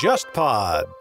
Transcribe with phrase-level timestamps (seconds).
[0.00, 0.99] JustPod。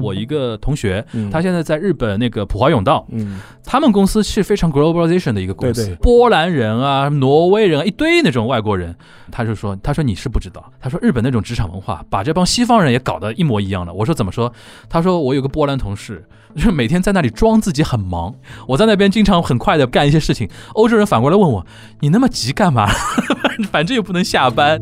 [0.00, 8.94] 我一个同学，嗯他现在在日本那个普华永道，嗯，他们公司是非常 globalization 的一个公司，对对波兰人啊、挪威人啊，一堆那种外国人。
[9.30, 13.92] 他就说，他说你是不知道，他说日本那种职场文化把这帮西方人也搞得一模一样的。
[13.92, 14.50] 我说怎么说？
[14.88, 18.34] 他说我有个波兰同事，就是每天在那里装自己很忙，
[18.66, 20.48] 我在那边经常很快的干一些事情。
[20.72, 21.66] 欧洲人反过来问我，
[22.00, 22.86] 你那么急干嘛？
[23.70, 24.80] 反正又不能下班。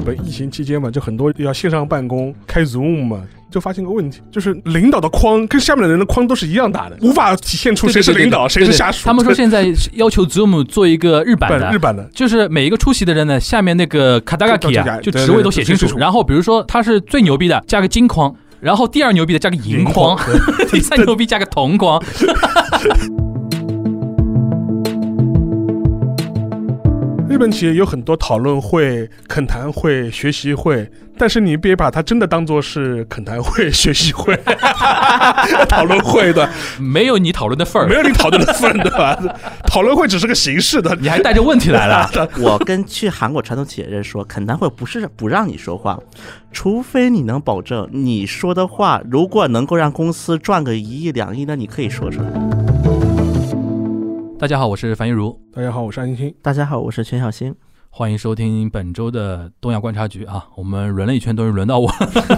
[0.00, 9.04] 日本疫情期间嘛，就很多要线上办公，开 Zoom 嘛，就发现个问题，就是领导的框跟下面的人的框都是一样大的，无法体现出谁是领导，谁是下属。
[9.04, 15.98] 他们说现在要求 Zoom 做一个日版的，日版的，就是每一个出席的人呢，下面那个卡达嘎基啊，就职位都写清楚。
[15.98, 20.16] 然后比如说他是最牛逼的，加个金框；然后第二牛逼的加个银框；
[20.72, 22.02] 第三牛逼加个铜框。
[27.30, 34.36] 日本企业有很多讨论会、恳谈会、学习会，但是你别把它真的当做是恳谈会、学习会、
[35.70, 36.50] 讨论会的，
[36.80, 39.16] 没有你讨论的份儿，没有你讨论的份儿，对吧？
[39.64, 42.10] 讨论会只是个形式的，你还带着问题来了。
[42.42, 45.96] 我跟去韩国传统企业人说，恳谈会不是不让你说话，
[46.50, 52.69] 除非你能保证你说的话，如果能够让公司赚个一亿两亿，那你可以说出来。
[54.40, 55.38] 大家好，我是樊一茹。
[55.52, 56.34] 大家好，我是安欣欣。
[56.40, 57.54] 大家好，我是全小新。
[57.90, 60.46] 欢迎收听本周的东亚观察局啊！
[60.54, 61.92] 我们轮了一圈，终于轮到我。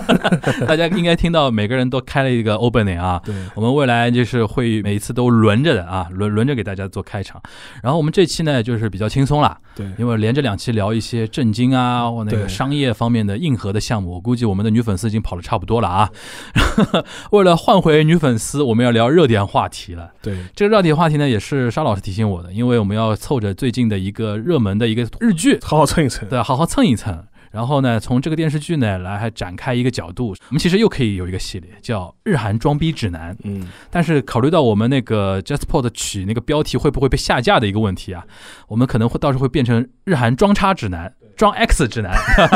[0.66, 3.22] 大家应该听到每个人都开了一个 opening 啊。
[3.24, 7.40] 对，我们未来就是会每一次都轮着的啊，轮轮着给大家做开场。
[7.84, 16.10] 然后我们这期呢，就是比较轻松啦，对，因为连着两期聊一些震惊啊或那个商业方面的硬核的项目，我估计我们的女粉丝已经跑的差不多了啊。
[17.32, 20.10] 为了换回女粉丝，我们要聊热点话题了。
[20.20, 27.24] 对，这个热点话题呢，也是沙老师提醒我的，因为我们要凑着最近的一个热门的一个日剧，好好蹭一蹭，对，好好蹭一蹭。
[27.52, 33.34] 然后呢，从这个电视剧呢来还展开一个角度，我们其实又可以有一个系列叫《日韩装逼指南》。
[33.44, 38.24] 嗯，但是考虑到我们那个 JustPod 取那个标题会不会被下架的一个问题啊，
[38.68, 41.08] 我们可能会到时候会变成《日韩装叉指南》。
[41.34, 42.14] 装 X 指南，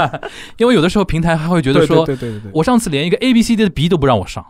[0.59, 4.45] 因为有的时候平台还会觉得说，对对对对，我上次连一个 A B C D 的 B 都不让我上，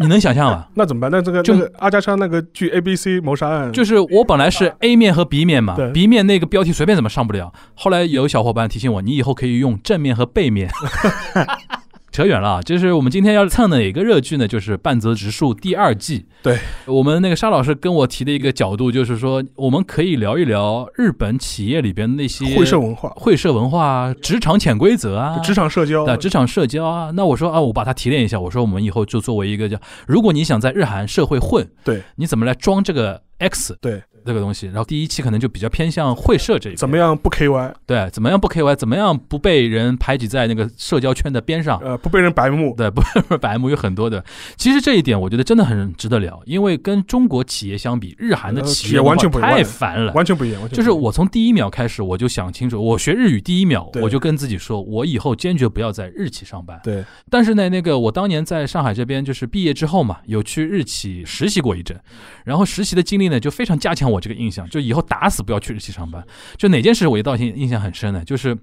[0.00, 0.66] 你能想象吗？
[0.74, 1.10] 那怎么办？
[1.10, 10.70] 那这个就那个阿加莎那个剧 A B C 谋杀案，就是我本来是 A 面和 B 面嘛对，B 面那个标题随便怎么上不了，后来有小伙伴提醒我，你以后可以用正面和背面。
[12.20, 16.26] 扯远了啊，就是我们今天要蹭的一个热剧呢，就是《半泽直树》第二季。
[16.42, 27.10] 对我们那个沙老师跟我提的一个角度，就是说我们可以聊一聊日本企业里边那些会社文化、会社文化啊、职场潜规则啊、职场社交对，职场社交啊。
[27.14, 33.78] 那我说啊，我把它提炼一下，我说我们以后就作为一个叫，如果你想在日韩社会混，对，你怎么来装这个 X？
[33.80, 34.02] 对。
[34.24, 37.72] 这个东西，然后第一期可能就比较偏向会社这一怎么样不 KY？
[37.86, 38.74] 对，怎么样不 KY？
[38.76, 41.78] 怎么样不被人排挤在那个社交圈的边上？
[41.80, 42.74] 呃，不被人白目。
[42.76, 43.02] 对，不
[43.38, 44.24] 白目有很多的。
[44.56, 50.68] 其实这一点我觉得真的很值得聊，因为跟中国企业相比，日韩的企业完全不一样，太烦了，完全不一样。
[50.68, 56.78] 就是我从第一秒开始我就想清楚，我学日语第一秒我就跟自己说，我以后坚决不要在日企上班。
[56.82, 57.04] 对。
[57.30, 61.98] 但是呢，那个我当年在上海这边就是毕业之后嘛，有去日企实习过一阵，
[62.44, 66.24] 然后实习的经历呢就非常加强我这个印象，就以后打死不要去日企上班。
[66.56, 68.24] 就哪件事我一到印印象很深呢？
[68.24, 68.56] 就是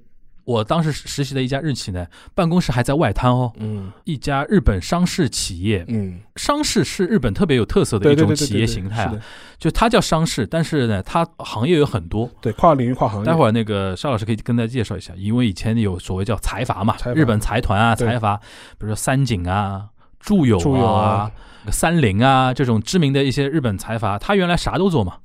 [0.44, 9.16] 我当时实习的一家日企呢，办公室还在外滩哦，嗯，一家日本商事企业，嗯，商事是日本特别有特色的一种企业形态啊，
[9.58, 13.25] 就它叫商事，但是呢，它行业有很多，对，跨领域跨行业。
[13.25, 19.88] 待会儿那个邵老师可以跟大家介绍一下，因为以前有所谓叫财阀嘛，日本财团啊，财阀，比如说三井啊、
[20.18, 21.29] 住友啊、
[21.69, 25.18] 三菱啊这种知名的一些日本财阀，他原来啥都做嘛。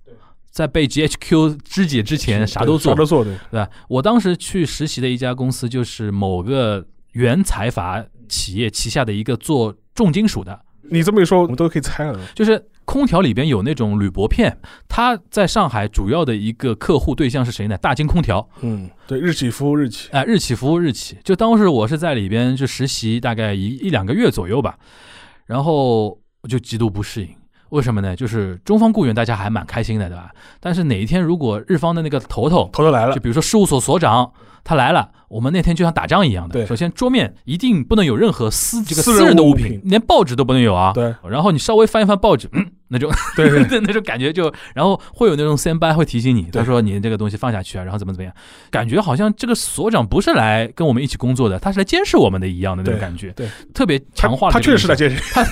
[0.52, 3.68] 在被 GHQ 肢解之前，啥都做，啥都做，对对吧？
[3.88, 10.60] 我当时去实习的一家公司，就是某个原财阀企业旗下的一个做重金属的。
[10.90, 12.20] 你这么一说，我们都可以猜了。
[12.34, 17.78] 就是空调里边有那种铝箔片，它在上海主要的一个客户对象是谁呢？
[17.78, 18.46] 大金空调。
[18.60, 20.10] 嗯，对，日企服务日企。
[20.12, 21.16] 哎、呃，日企服务日企。
[21.24, 24.76] 就当时我是在里边就实习大概一一两个月左右吧，
[25.46, 26.08] 然后
[26.42, 27.28] 我就极度不适应。
[27.72, 28.14] 为什么呢？
[28.14, 30.30] 就是中方雇员大家还蛮开心的，对吧？
[30.60, 34.30] 但是哪一天如果日方的那个头头头头来了，就比如说事务所所长
[34.64, 36.52] 他来了，我们那天就像打仗一样的。
[36.52, 40.92] 对，首先桌面一定不能有任何私这个私人的物品，连报纸都不能有啊。
[40.92, 41.14] 对。
[41.28, 48.34] 然后你稍微翻一翻报纸，嗯，那种对对那种感觉就，然后会有那种先班会提醒你，他说你这个东西放下去啊，然后怎么怎么样，
[48.70, 53.30] 感觉好像这个所长不是来跟我们一起工作的，他是来监视我们的一样的那种感觉。
[53.32, 55.42] 对，特别强化了他确实是来监视，他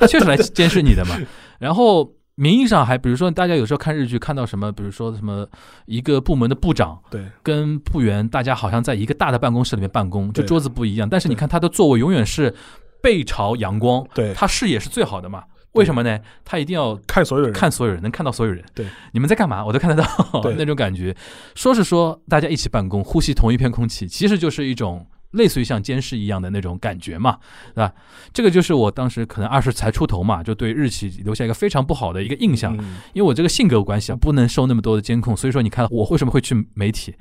[0.00, 1.16] 他确实来监视你的嘛。
[1.58, 5.46] 然后名义上还，比如说大家有时候看日剧看到什么，比如说什么
[5.86, 7.26] 一个部门的部长对。
[7.42, 12.54] 跟部员，大家好像在一个大的办公室里面办公，就桌子不一样，但是你看他的座位永远是
[13.02, 15.44] 背朝阳光，对，他视野是最好的嘛。
[15.72, 16.18] 为什么呢？
[16.44, 18.62] 他一定要看所有人，看所有人，能看到所有人。
[18.74, 20.54] 对，你们在干嘛，我都看得到对。
[20.58, 21.16] 那种感觉。
[21.54, 27.36] 说是说大家一起办公，呼吸同一片空气，其实就是一种类似于像监视一样的那种感觉嘛，
[27.74, 27.92] 对吧？
[28.32, 32.76] 这个就是我当时可能二十才出头嘛，就对日企留下一个非常不好的一个印象。
[32.78, 37.14] 嗯因为我这个性格关系啊，不能受那么多的监控，所以说你看我为什么会去媒体？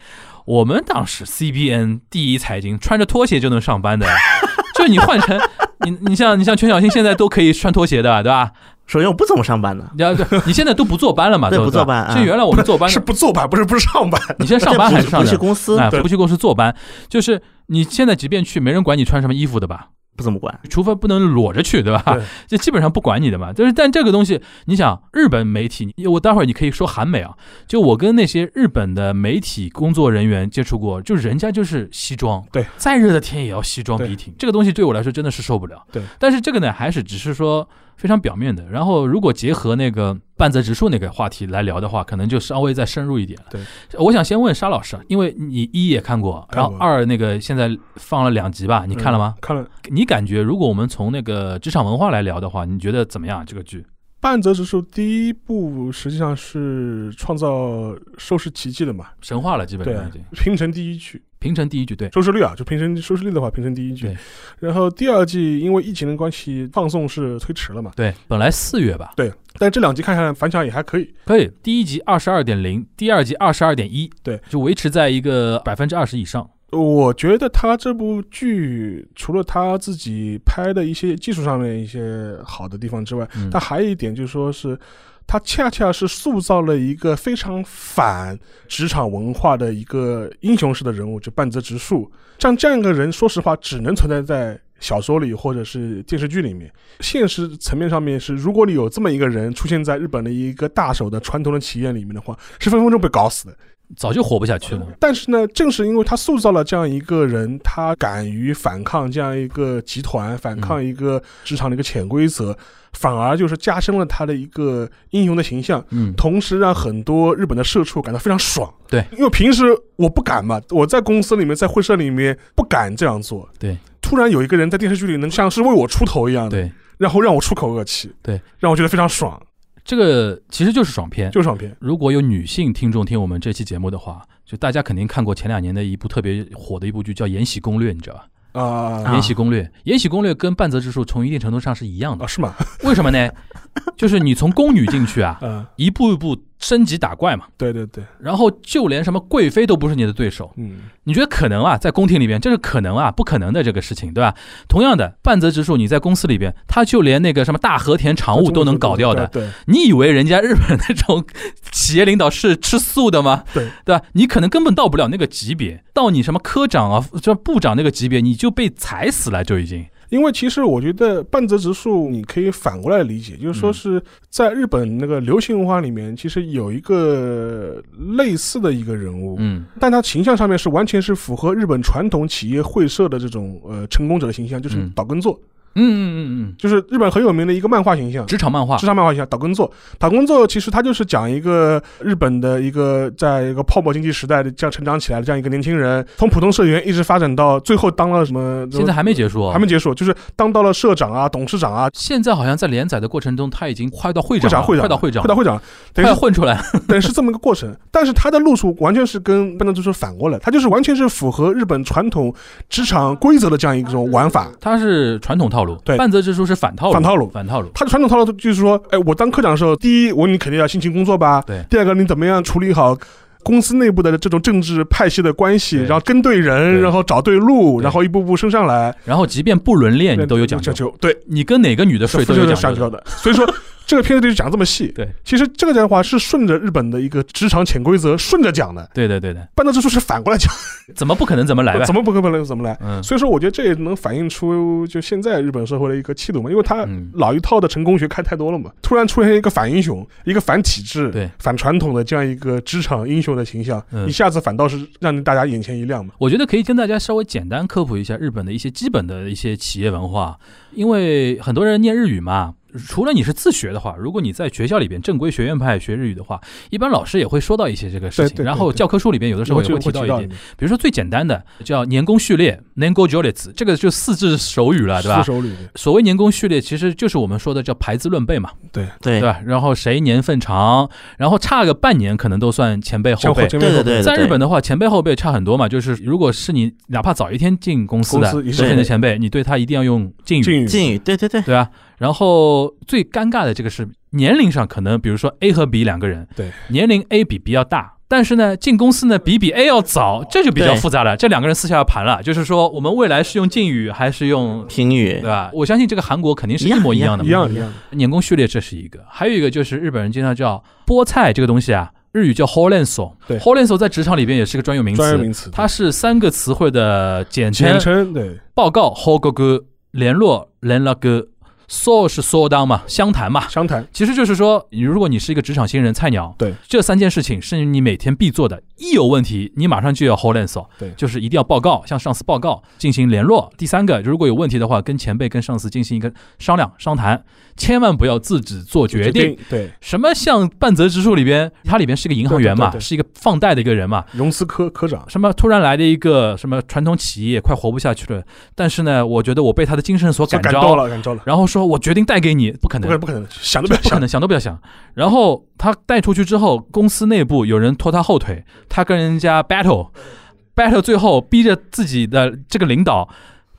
[0.46, 4.08] 我们当时 CBN 第一财经穿着拖鞋就能上班的，
[4.76, 5.40] 就你换成
[5.86, 8.52] 你你像你像全小新现在都可以穿拖鞋的，对吧？
[8.88, 10.14] 首先我不怎么上班的，你要
[10.46, 11.50] 你现在都不坐班了嘛？
[11.50, 15.38] 对都不坐班啊就原来我们坐班是不坐班，不是不是上班，你现在上班还是上不去？
[15.38, 16.76] 公司不去公司坐班，
[17.08, 17.42] 就是
[17.72, 19.92] 你现在即便去，没人管你穿什么衣服的吧？
[20.18, 20.60] 不怎么管。
[20.70, 22.22] 除非不能裸着去，对吧对？
[22.46, 23.54] 就基本上不管你的嘛。
[23.54, 27.34] 就是，但这个东西，你想，日本媒体，我待会儿你可以说韩美啊。
[27.66, 34.36] 就我跟那些日本的媒体工作人员接触过，就人家就是西装，对，再热的天也要西装笔挺。
[34.38, 35.82] 这个东西对我来说真的是受不了。
[35.94, 38.68] 对，但是这个呢，还是只是说非常表面的。
[38.70, 43.46] 然后，如果结合那个半泽直树那个话题来聊的话，可能就稍微再深入一点了。
[43.52, 43.62] 对，
[44.00, 49.36] 我想先问沙老师，啊因为你一也看过，然后二那个现在放了两集吧，你看了吗？
[49.38, 49.64] 嗯看了。
[49.92, 53.46] 你感觉如果我们从那个职场文化来聊的话，你觉得怎么样？
[53.46, 53.86] 这个剧
[54.20, 59.10] 半泽直树第一部实际上是创造收视奇迹的嘛？
[59.22, 64.18] 神话了，基本上已经，平成第一剧平成第一句，对收视率啊，就平成收视率的话，平成第一剧对。
[64.60, 67.92] 然后第二季因为疫情的关系，放送是推迟了嘛？
[67.96, 71.14] 对，本来四月吧，对，但这两集看下来反响也还可以。
[71.26, 76.48] 可以，第一集二十二点零，第二集二十二点一，对，就维持在一个百分之二十以上。
[76.70, 84.78] 我觉得他这部剧除了他自己拍的一些技术上面一些好的地方之外，嗯但还有一点就是说是。
[85.26, 88.38] 他恰恰是塑造了一个非常反
[88.68, 92.12] 职场文化的一个英雄式的人物，就半泽直树。
[92.40, 96.70] 像这样一个人，说实话，只能存在在小说里或者是电视剧里面。
[97.00, 103.56] 现实层面上面是，如果你有这么一个人出现在日本的一个大手的传统的企业里面的话，是分分钟被搞死的。
[103.98, 104.88] 早就活不下去了。
[105.02, 112.58] 但是呢，正是因为他塑造了这样一个人，他敢于反抗这样一个集团，反抗一个职场的一个潜规则，
[112.94, 115.86] 反而就是加深了他的一个英雄的形象。
[115.90, 118.74] 嗯，同时让很多日本的社畜感到非常爽。
[118.88, 119.66] 对，因为平时
[119.98, 123.50] 我不敢嘛，我在公司里面，在会社里面不敢这样做。
[123.60, 123.78] 对，
[124.12, 129.42] 突然有一个人在电视剧里能像是为我出头一样的，对，然后让我出口恶气，对，让我觉得非常爽，
[129.86, 131.32] 这个其实就是爽片。
[131.32, 131.74] 就是爽片。
[131.80, 138.26] 如果有女性听众听我们这期节目的话，就大家肯定看过前两年的一部特别火的一部剧，叫《延禧攻略》，你知道吧？
[138.62, 142.28] 啊延禧攻略》，《延禧攻略》跟半泽直树从一定程度上是一样的啊，。
[142.28, 142.54] 是吗？
[142.84, 143.30] 为什么呢？
[143.96, 150.52] 就是你从宫女进去啊， 嗯，一步一步升级打怪嘛，对对对，然后就连什么贵妃都不是你的对手。
[150.58, 151.78] 嗯，你觉得可能啊？
[151.78, 153.10] 在宫廷里边，这是可能啊？
[153.10, 154.36] 不可能的这个事情，对吧？
[154.68, 159.26] 同样的，半泽直树你在公司里边，他就连那个什么大和田常务都能搞掉的。
[159.28, 161.26] 对，你以为人家日本那种
[161.72, 163.44] 企业领导是吃素的吗？
[163.54, 164.04] 对对吧？
[164.14, 169.86] 你可能根本到不了那个级别，到你什么科长啊、这部长那个级别，你就被踩死了，就已经。
[170.12, 174.00] 因为其实我觉得半泽直树，你可以反过来理解，就是说是
[174.30, 177.82] 在日本那个流行文化里面，其实有一个
[178.16, 184.92] 类似的一个人物，嗯，但他形象上面是完全是符合日本传统企业会社的这种呃成功者的形象，就是嗯。
[184.94, 188.26] 岛根座，嗯嗯嗯嗯嗯，就是日本很有名的一个漫画形象。
[188.26, 198.68] 职场漫画职，场漫画形象岛根作，岛根作其实他就是讲一个日本的一个在一个泡沫经济时代的这样成长起来的这样一个年轻人，从普通社员一直发展到最后当了什么？
[198.72, 205.62] 现在还没结束哦，还没结束，就是当到了社长啊、董事长啊、现在好像在连载的过程中，他已经快到会长，会长、会长、快到会长，快到会长，
[205.94, 206.62] 等于是快混出来。
[206.88, 207.74] 等于是这么一个过程。
[207.90, 212.34] 但是他的路数完全是跟半泽直树反过来，他就是完全是符合日本传统
[212.70, 214.50] 职场规则的这样一种玩法。
[214.60, 217.70] 他是传统套路，对半泽直树是反套路，反套路反套路。
[217.74, 222.98] 他的传统套路就是说，哎，我当科长的时候，第一，我你肯定要辛勤工作吧，对第二个，你怎么样处理好。
[223.44, 230.96] 公司内部的这种政治派系的关系，然后跟对人，对然后找对路，对然后一步步升上来，然后即便不伦恋，你都有讲究，究。
[231.02, 232.46] 对，你跟哪个女的睡都有。
[232.54, 233.04] 讲究的。
[233.08, 233.44] 所以说，
[233.86, 234.88] 这个片子里就讲这么细。
[234.90, 240.52] 对，其实这个讲的话是顺着日本的一个职场潜规则顺着讲的，对对对对，半泽直树是反过来讲，
[240.96, 241.78] 怎么不可能怎么来？
[241.78, 241.94] 呗 怎？
[241.94, 242.78] 么不可能怎么来。
[242.82, 243.02] 嗯。
[243.04, 251.30] 所以说，我觉得这也能反映出就现在日本社会的一个气度嘛，因为他嗯，老一套的成功学看太多了嘛，突然出现一个反英雄、一个反体制、对。
[251.40, 254.08] 反传统的这样一个职场英雄的形象，嗯。
[254.08, 256.14] 一下子反倒是让大家眼前一亮嘛。
[256.18, 260.38] 我觉得可以跟大家稍微简单科普一下日本的一些基本的一些企业文化，
[260.72, 262.54] 因为很多人念日语嘛，
[262.88, 268.28] 除了你是自学的话，如果你在学校里边正规学院派学日语的话，一般老师也会说到一些这个事情。
[268.28, 275.32] 对对对然后教科书里边有的时候也会提到一点，比如说最简单的叫年功序列 （Nengo j o l i t 这个就四字手语了，对吧四？
[275.32, 279.42] 手语，所谓年功序列，其实就是我们说的叫排字论辈嘛，对，对对吧？
[279.46, 283.48] 然后谁年份长，然后差个半年，可能都算前辈后辈。
[283.48, 291.70] 对对对在日本的话，前辈后辈差很多嘛，就是如果是你哪怕早一天进公司的之前的前辈，你对他一定要用敬语，敬语敬语，对对对，对啊。
[292.02, 297.94] 然后最尴尬的这个是年龄上，可能比如说 A 和 B 两个人，对，年龄 A 比 B 要大。
[298.08, 301.16] 但是呢，进公司呢比比 A 要早，这就比较复杂了。
[301.16, 305.52] 这两个人私下要盘了，就是说我们未来是用敬语还是用，平语对吧？
[305.54, 313.38] 我相信这个韩国肯定是一模一样的嘛，一样一样，年功序列这是一个，还有一个就是日本人经常叫菠菜这个东西啊，日语叫 holenso，对。
[313.38, 321.30] Holenso 在职场里边也是个专有名词，专有名词，它是三个词汇的简称简，称对，报告 h o g o g 联络 len la g
[321.72, 323.48] so 是 so 当嘛，相谈嘛。
[323.48, 333.52] 相谈，其实就是说，你如果你是一个职场新人菜鸟，对这三件事情是你每天必做的，一有问题你马上就要 hold a n s o 对就是一定要报告，向上司报告，进行联络。
[333.58, 337.24] 第三个，如果有问题的话，跟前辈、跟上司进行一个商量、商谈，
[337.56, 344.04] 千万不要自己做决定。，对，什么像半泽直树里边，他里边是一个银行员嘛，对对对对是一个放贷的一个人嘛。
[344.12, 348.22] 融资科科长，什么突然来的一个什么传统企业快活不下去了，
[348.56, 354.60] 但是呢，我觉得我被他的精神所感召，感召了，感召了，然后说我决定带给你，不可能不可，能不可能，想都不要想不可能，想都不要想。
[354.94, 363.08] 然后他带出去之后，公司内部有人拖他后腿，他跟人家 battle，battle 最后逼着自己的这个领导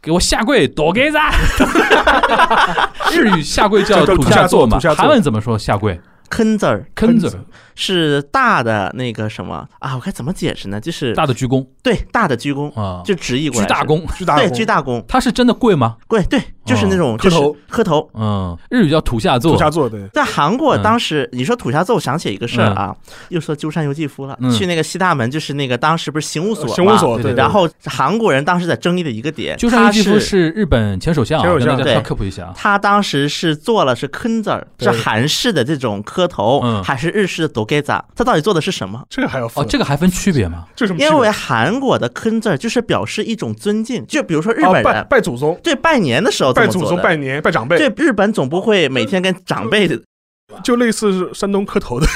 [0.00, 1.18] 给我下跪，躲给子。
[3.12, 6.00] 日语下跪叫叫土下座嘛韩文怎么说下跪？
[6.32, 7.30] 坑字儿坑字，
[7.74, 9.68] 是大的那个什么？
[9.80, 9.94] 啊？
[9.94, 10.80] 我该怎么解释呢？
[10.80, 11.66] 就是大的鞠躬。
[11.82, 13.98] 对大的鞠躬，啊，就直译过来，鞠大躬。
[13.98, 15.96] 对巨大对鞠大躬，他是真的跪吗？
[16.08, 17.56] 跪对，就是那种就是磕头。
[17.68, 18.10] 磕头。
[18.14, 19.52] 嗯，日语叫土下座。
[19.52, 19.58] 土。
[19.58, 20.82] 下座，对，在韩国，嗯。
[20.82, 22.96] 当时你说土下座，我想起一个事儿啊，
[23.28, 32.00] 又说鸠山由纪夫了嗯，去那个西大门，就是那个当时不是刑务所嘛，刑务所，对然后韩国人当时在争议的一个点，鸠山由他纪夫是是日本前首相啊，前首相对。
[32.00, 32.52] 科普一下啊。
[32.56, 37.92] 他当时是做了是坑字儿，是韩式的这种磕头，嗯还是日式的抖给子？
[38.14, 39.04] 他到底做的是什么？
[39.10, 40.64] 这个还要分哦，这个还分区别吗？
[40.74, 41.00] 这什么？
[41.02, 46.98] 因为韩国的坑字儿就是表示一种尊敬，就比如说日本人拜祖宗，对拜年的时候这拜祖宗。
[47.02, 50.00] 拜年、拜长辈，对，日本总不会每天跟长辈的，
[50.62, 52.06] 就类似是山东磕头的，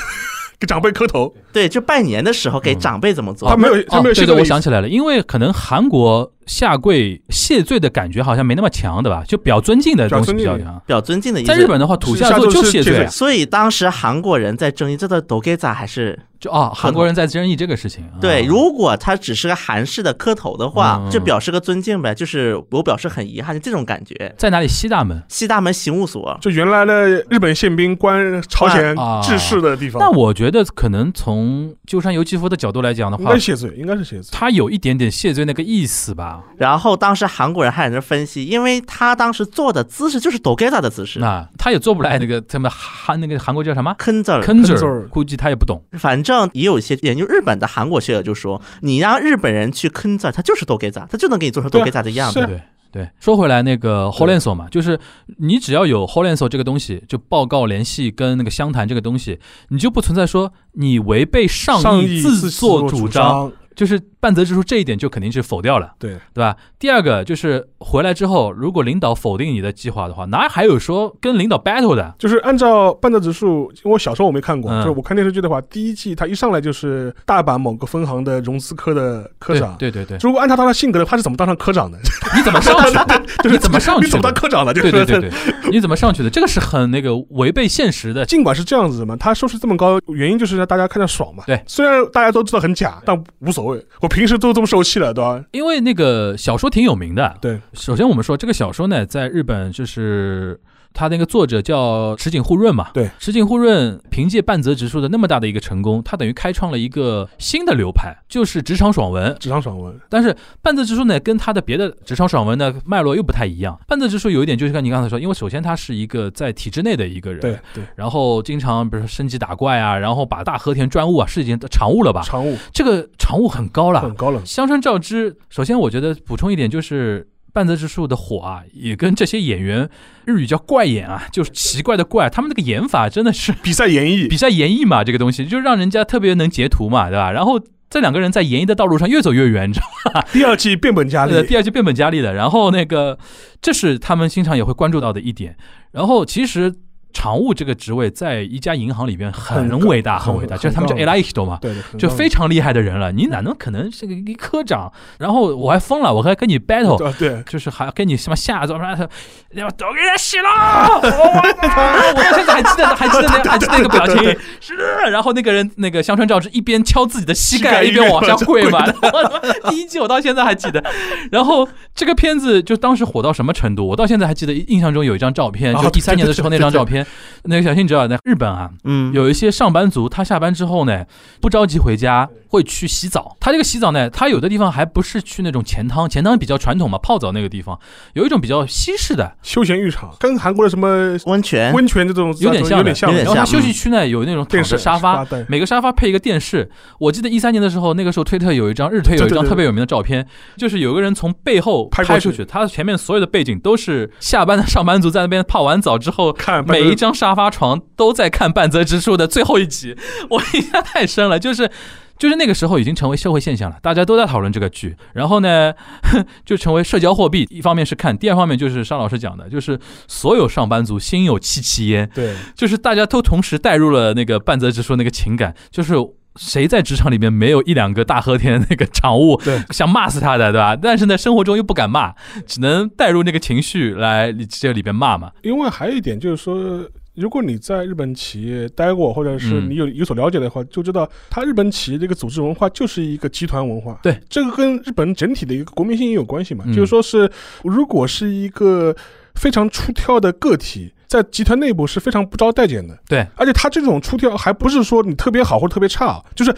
[0.59, 3.49] 给长辈磕头，对，就拜年的时候给嗯长辈怎么做？
[3.49, 9.23] 他没有他没有现在的我想起来了，因为可能韩国下跪谢罪的感觉好像没那么强，对吧？
[9.27, 10.81] 就表尊敬的东西比较强。
[10.87, 11.49] 表尊敬的意思。
[11.49, 18.05] 在日本的话，土下座就谢罪啊，所以当时韩国人在争议这个抖给咋还是就啊，韩国人在争议这个事情。
[18.21, 24.35] 对，啊如果他只是个韩式的磕头的话，嗯就表示个尊敬呗，就是我表示很遗憾，就这种感觉。
[24.39, 24.69] 在哪里？
[24.69, 25.23] 西大门。
[25.29, 34.29] 西大门刑务所，就原来的日本宪兵关朝鲜啊治世的地方，那我觉得可能从鸠山由纪夫的角度来讲的话应该，谢罪，应该是谢罪。
[34.33, 36.43] 他有一点点谢罪那个意思吧。
[36.59, 44.43] 然后当时韩国人还在那分析，因为他当时做的姿势就是抖给咋的姿势，那他也做不来那个他们韩那个韩国叫什么坑字儿。
[44.43, 45.83] 坑字坑字儿估计他也不懂。
[45.99, 52.41] 反正也有一些研究日本的韩国学者就说，你让日本人去坑字，他就是都给咋，他就能给你做成都给咋的样子。
[52.41, 52.49] 对啊。
[52.49, 52.63] 对
[52.93, 54.99] 对，说回来那个 h o l e n s o 嘛，就是
[55.39, 59.39] 你只要有 h o l e n s o 这个东西，就报告联系跟那个湘潭这个东西，
[59.69, 66.57] 你就不存在说你违背上上意意自作作主，张，就是半泽直树这一点就肯定是否掉了，对，对吧？
[66.81, 72.13] 第二个就是回来之后，如果领导否定你的计划的话，哪还有说跟领导 battle 的？
[72.19, 79.77] 就是按照半泽直树，因为我小时候我没看过，嗯就是我看电视剧的话，第一季他一上来就是大阪某个分行的融资科的科长。
[79.79, 81.97] 对对对对，如果按照他的性格的，他是怎么当上科长的？
[82.35, 83.23] 你怎么上去的？
[83.49, 84.35] 你怎么上你怎么当？
[84.35, 84.75] 科长的？
[84.75, 86.29] 就对是对对对，你怎么上去的？
[86.29, 88.27] 这个是很那个违背现实的。
[88.27, 91.45] 尽管是这样子的嘛，他收视这么高，原因就是让大家看着爽嘛。
[91.47, 93.87] 对虽然大家都知道很假，但无所谓。
[94.01, 95.45] 我平时都这么受气了，对吧？
[95.53, 100.59] 因为那个小说挺有名的，对，首先我们说这个小说呢，在日本就是
[100.97, 109.37] 他那个作者叫池井户润嘛，对，池井户润凭借半泽直树的那么大的一个成功，他等于开创了一个新的流派，就是职场爽文。
[109.39, 109.95] 职场爽文。
[110.09, 113.79] 但是半泽直树呢，跟他的别的职场爽文的脉络又不太一样。
[113.87, 122.23] 半泽直树有一点就是像你刚才说，因为首先他是一个在体制内的一个人，对，对，然后经常比如说升级打怪啊，然后把大和田专务啊是已经常务了吧？
[122.25, 124.45] 常务这个常务很高了，很高了。
[124.47, 127.29] 香川照之，首先我觉得补充一点就是。
[127.57, 129.89] 半泽直树的火啊，也跟这些演员
[130.27, 137.33] 日语叫怪演啊，就是奇怪的怪，他们那个演法真的是比赛演绎 比赛演绎嘛，这个东西就让人家特别能截图嘛，对吧？
[137.33, 137.59] 然后
[137.89, 140.23] 这两个人在演绎的道路上越走越远，你知道吗？
[140.35, 142.35] 第二季变本加厉 对，第二季变本加厉的。
[142.35, 143.19] 然后那个，
[143.63, 145.57] 这是他们经常也会关注到的一点。
[145.93, 146.75] 然后其实
[147.17, 153.11] 常务这个职位在一家银行里边很伟大，很很伟大，就是他们叫高 e l i t o 嘛，对对，就非常厉害的人了。
[153.11, 154.93] 你哪能可能是个一科长？
[155.19, 159.09] 然后我还疯了，我还跟你 battle，啊对，就是还跟你什么下什么他
[159.53, 164.23] 要都给他洗了，我到现在还记得，还记得那还记得那个表情，
[164.61, 164.75] 是。
[165.11, 168.85] 然后那个人那个香川照之一边敲自己的膝盖，一边往下跪嘛。
[169.71, 170.85] 第一季我到现在还记得。
[171.33, 173.87] 然后这个片子就当时火到什么程度？
[173.87, 177.06] 我到现在还记得，印象中有一张照片，啊就第三年的时候那张照片。
[177.45, 181.05] 那个小新你知道，在日本啊，嗯，有一些上班族，他下班之后呢，
[181.41, 183.37] 不着急回家，会去洗澡。
[183.39, 187.79] 他这个洗澡呢，他有的地方还不是去那种钱汤，钱汤比较传统嘛，泡澡那个地方，
[188.15, 190.13] 有一种比较西式的，休闲浴场。
[190.19, 196.69] 跟韩国的什么温泉，温泉这种有点像有点像然后他休息区呢有那种躺着沙发，每个沙发配一个电视。
[196.99, 202.13] 我记得一三年的时候，那个时候推特有一张日推有一张特别有名的照片，就是有个人从背后拍过去。
[202.15, 206.33] 拍出去，他前面所有的背景都是下班的上班族在那边泡完澡之后。
[206.33, 209.97] 看每一张沙发床都在看半泽直树的最后一集，
[210.31, 211.71] 我印象太深了，就是。
[212.19, 215.75] 就是那个时候已经成为社会现象了，大家都在讨论这个剧，然后呢，
[216.47, 217.47] 就成为社交货币。
[217.51, 225.93] 一方面是看，第二方面就是商老师讲的，就是所有上班族心有戚戚焉，对就是大家都同时带入了那个半泽直树那个情感，就是
[226.37, 229.41] 谁在职场里面没有一两个大和田那个常务
[229.71, 230.77] 想骂死他的，对吧？
[230.77, 232.15] 但是呢，生活中又不敢骂，
[232.47, 235.33] 只能带入那个情绪来这里边骂嘛。
[235.43, 243.99] 因为还有一点就是说，如果你在日本企业待过，或者是嗯你有有所了解的话，就知道它日本企业这个组织文化就是一个集团文化。
[244.03, 246.65] 对，这个跟日本整体的一个国民性也有关系嘛。
[246.67, 247.31] 嗯就是说是，
[247.63, 248.95] 如果是一个
[249.35, 250.93] 非常出挑的个体。
[251.07, 256.55] 在集团内部是非常不招待见的，对，而且他这种出挑还不是说你特别好或者特别差，就是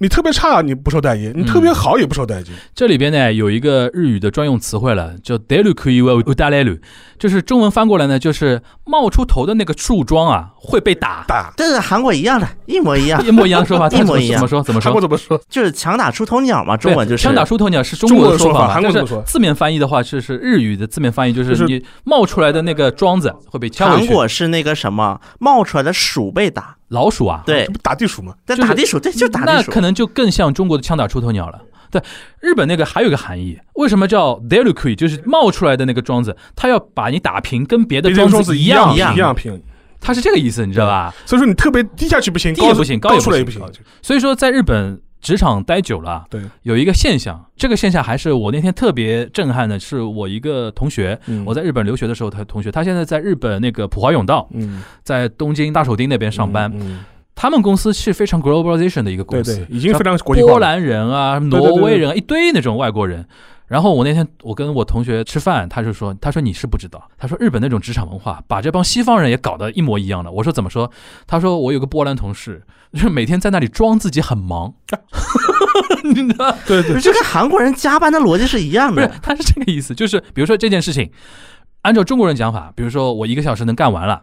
[0.00, 2.54] 你特别差你不受待见，你特别好也不受待见。
[2.74, 6.78] 这里边呢有一个日语的专用词汇了，叫 “delu k u u d a l e l
[7.18, 14.62] 就是中文翻过来呢，就是冒出头的那个树桩啊会被打，打这是韩国一样的，一模一样，一模一样的说法， 一模一样怎么说？
[14.62, 15.00] 怎么说韩国？
[15.00, 15.40] 怎么说？
[15.48, 24.06] 就是强打出头鸟嘛，中文就是对枪打出头鸟是中中国国的说法韩国怎么说字面翻译的话，就是日语的字面翻译就是你冒出来的那个桩子会被敲回韩。
[24.06, 28.34] 国是那个什么冒出来的鼠被打，老鼠啊，对这，不打地鼠吗？
[28.46, 29.80] 就是但打地鼠，对，就是打地鼠那可。
[29.80, 31.60] 能就更像中国的枪打出头鸟了。
[31.90, 32.02] 对，
[32.40, 34.94] 日本那个还有一个含义，为什么叫 delukui？
[34.94, 39.62] 就是冒出来的那个桩子，它要把你打平，跟别的桩别的桩子一样一样平，
[39.98, 41.14] 它是这个意思，你知道吧？
[41.24, 43.62] 所以说你特别低下去不行，高低也不行高也不行高出来也不行。
[44.02, 51.44] 所以说，在日本职场待久了，对，有一个现象，这个现象还是我那天特别震撼的，是我一个同学，嗯。
[51.44, 54.82] 我在日本留学的时候，他同学，他现在在日本那个普华永道，嗯。
[55.02, 57.00] 在东京大手町那边上班，嗯，
[57.34, 60.52] 他们公司是非常 globalization 的一个公司，对对，已经非常国际化了。
[60.54, 63.26] 波兰人啊、挪威人啊，一堆那种外国人。
[63.68, 70.32] 然后我那天我跟我同学吃饭，他就说，他说你是不知道，他说日本那种职场文化把这帮西方人也搞得一模一样的。
[70.32, 70.90] 我说怎么说？
[71.26, 74.72] 他说我有个波兰同事，就是每天在那里装自己很忙，
[76.02, 76.50] 你知道？
[76.66, 81.10] 对对 不是，这跟韩国人加班的逻辑是一样的不是的。，他是这个意思，就是比如说这件事情，
[81.82, 84.22] 按照中国人讲法，比如说我一个小时能干完了，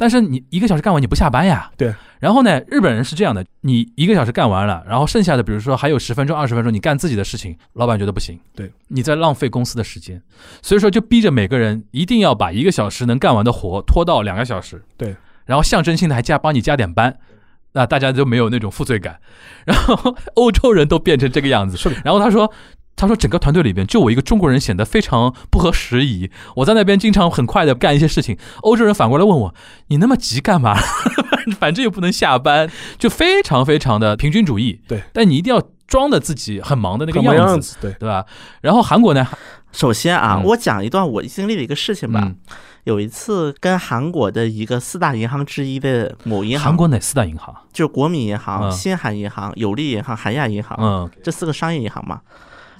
[0.00, 1.70] 但是你一个小时干完你不下班呀？
[1.76, 1.94] 对。
[2.20, 10.22] 然后呢，日本人是这样的，你一个小时干完了，然后剩下的比如说还有十分钟、二十分钟，你干自己的事情，老板觉得不行，对，你在浪费公司的时间，
[10.62, 17.18] 所以说就逼着每个人一定要把一个小时能干完的活拖到两个小时，对，然后象征性的还加帮你加点班。
[17.72, 19.20] 那大家就没有那种负罪感，
[19.64, 22.52] 然后欧洲人都变成这个样子，是的，然后他说，
[23.00, 26.30] 他说整个团队里边就我一个中国人显得非常不合时宜。
[26.56, 29.54] 我在那边经常很快的干一些事情，欧洲人反过来问我，
[29.86, 30.76] 你那么急干嘛？
[31.58, 34.82] 反正又不能下班，就非常非常的平均主义。
[34.86, 37.76] 对，但你一定要装的自己很忙的那个样子，样子？
[37.80, 38.26] 对，对吧？
[38.60, 39.26] 然后韩国呢，
[39.72, 42.20] 首先啊，嗯我讲一段我经历的一个事情吧。
[42.22, 42.36] 嗯，
[42.84, 47.54] 有一次跟韩国的一个四大银行之一的某银行，韩国哪四大银行？
[47.72, 52.20] 就是国民银行、嗯新韩银行、有利银行、韩亚银行、嗯，这四个商业银行嘛。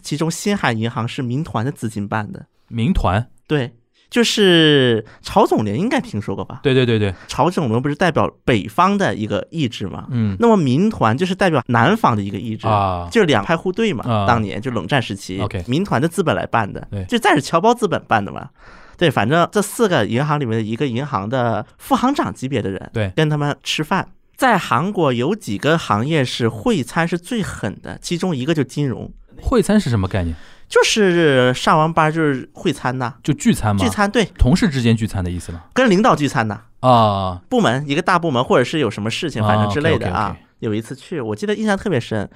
[0.03, 3.73] 其中新海银行是民团的资金办的，民团，对，
[4.09, 6.61] 就是曹总联应该听说过吧？
[6.63, 10.07] 对对对对，曹总联不是代表北方的一个意志嘛？
[10.11, 12.67] 嗯那么民团就是代表南方的一个意志。
[12.67, 18.51] 啊，就是两派互对嘛，啊当年就冷战时期 OK 民团的资本来办的对，就再是侨胞资本办的嘛。
[18.97, 24.09] 对，反正这四个银行里面的一个银行的副行长级别的人，对跟他们吃饭。
[24.37, 29.11] 在韩国有几个行业是会餐是最狠的，其中一个就金融，
[29.43, 30.35] 会餐是什么概念？
[30.69, 33.83] 就是上完班就是会餐呐，就聚餐嘛？
[33.83, 35.65] 聚餐对，同事之间聚餐的意思吗？
[35.75, 42.31] 跟领导聚餐呐，啊，部门一个大部门或者是有什么事情，反正之类的啊有一次去，我记得印象特别深，